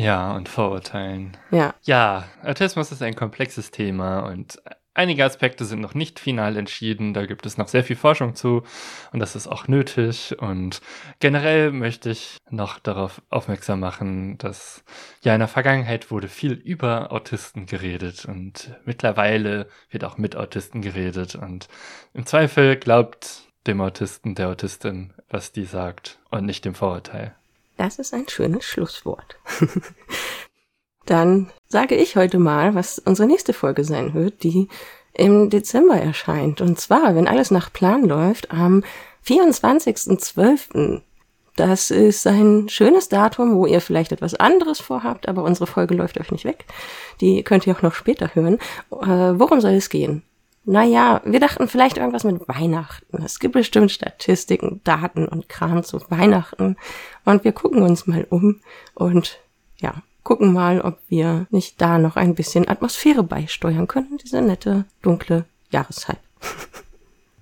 [0.00, 1.36] Ja, und Vorurteilen.
[1.50, 1.74] Ja.
[1.82, 4.58] Ja, Autismus ist ein komplexes Thema und
[4.94, 7.12] einige Aspekte sind noch nicht final entschieden.
[7.12, 8.62] Da gibt es noch sehr viel Forschung zu
[9.12, 10.36] und das ist auch nötig.
[10.38, 10.80] Und
[11.18, 14.84] generell möchte ich noch darauf aufmerksam machen, dass
[15.22, 20.80] ja in der Vergangenheit wurde viel über Autisten geredet und mittlerweile wird auch mit Autisten
[20.80, 21.68] geredet und
[22.14, 27.34] im Zweifel glaubt dem Autisten, der Autistin, was die sagt und nicht dem Vorurteil.
[27.80, 29.38] Das ist ein schönes Schlusswort.
[31.06, 34.68] Dann sage ich heute mal, was unsere nächste Folge sein wird, die
[35.14, 36.60] im Dezember erscheint.
[36.60, 38.84] Und zwar, wenn alles nach Plan läuft, am
[39.26, 41.00] 24.12.
[41.56, 46.20] Das ist ein schönes Datum, wo ihr vielleicht etwas anderes vorhabt, aber unsere Folge läuft
[46.20, 46.66] euch nicht weg.
[47.22, 48.58] Die könnt ihr auch noch später hören.
[48.90, 50.22] Äh, worum soll es gehen?
[50.64, 53.22] Naja, wir dachten vielleicht irgendwas mit Weihnachten.
[53.22, 56.76] Es gibt bestimmt Statistiken, Daten und Kram zu Weihnachten.
[57.24, 58.60] Und wir gucken uns mal um
[58.94, 59.40] und
[59.78, 64.84] ja, gucken mal, ob wir nicht da noch ein bisschen Atmosphäre beisteuern können, diese nette,
[65.02, 66.18] dunkle Jahreszeit.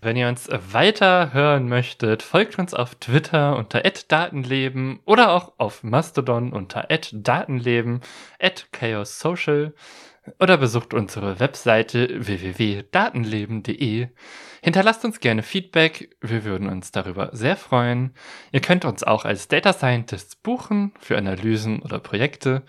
[0.01, 5.83] Wenn ihr uns weiter hören möchtet, folgt uns auf Twitter unter @datenleben oder auch auf
[5.83, 8.03] Mastodon unter @datenleben,
[8.71, 9.75] @chaossocial
[10.39, 14.09] oder besucht unsere Webseite www.datenleben.de.
[14.62, 18.14] Hinterlasst uns gerne Feedback, wir würden uns darüber sehr freuen.
[18.53, 22.62] Ihr könnt uns auch als Data Scientists buchen für Analysen oder Projekte.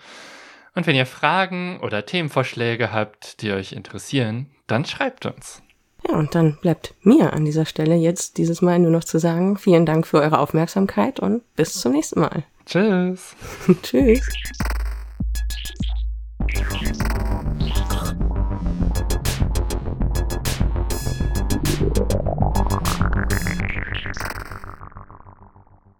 [0.74, 5.62] Und wenn ihr Fragen oder Themenvorschläge habt, die euch interessieren, dann schreibt uns.
[6.08, 9.58] Ja, und dann bleibt mir an dieser Stelle jetzt dieses Mal nur noch zu sagen,
[9.58, 12.44] vielen Dank für eure Aufmerksamkeit und bis zum nächsten Mal.
[12.66, 13.34] Tschüss.
[13.82, 14.20] Tschüss.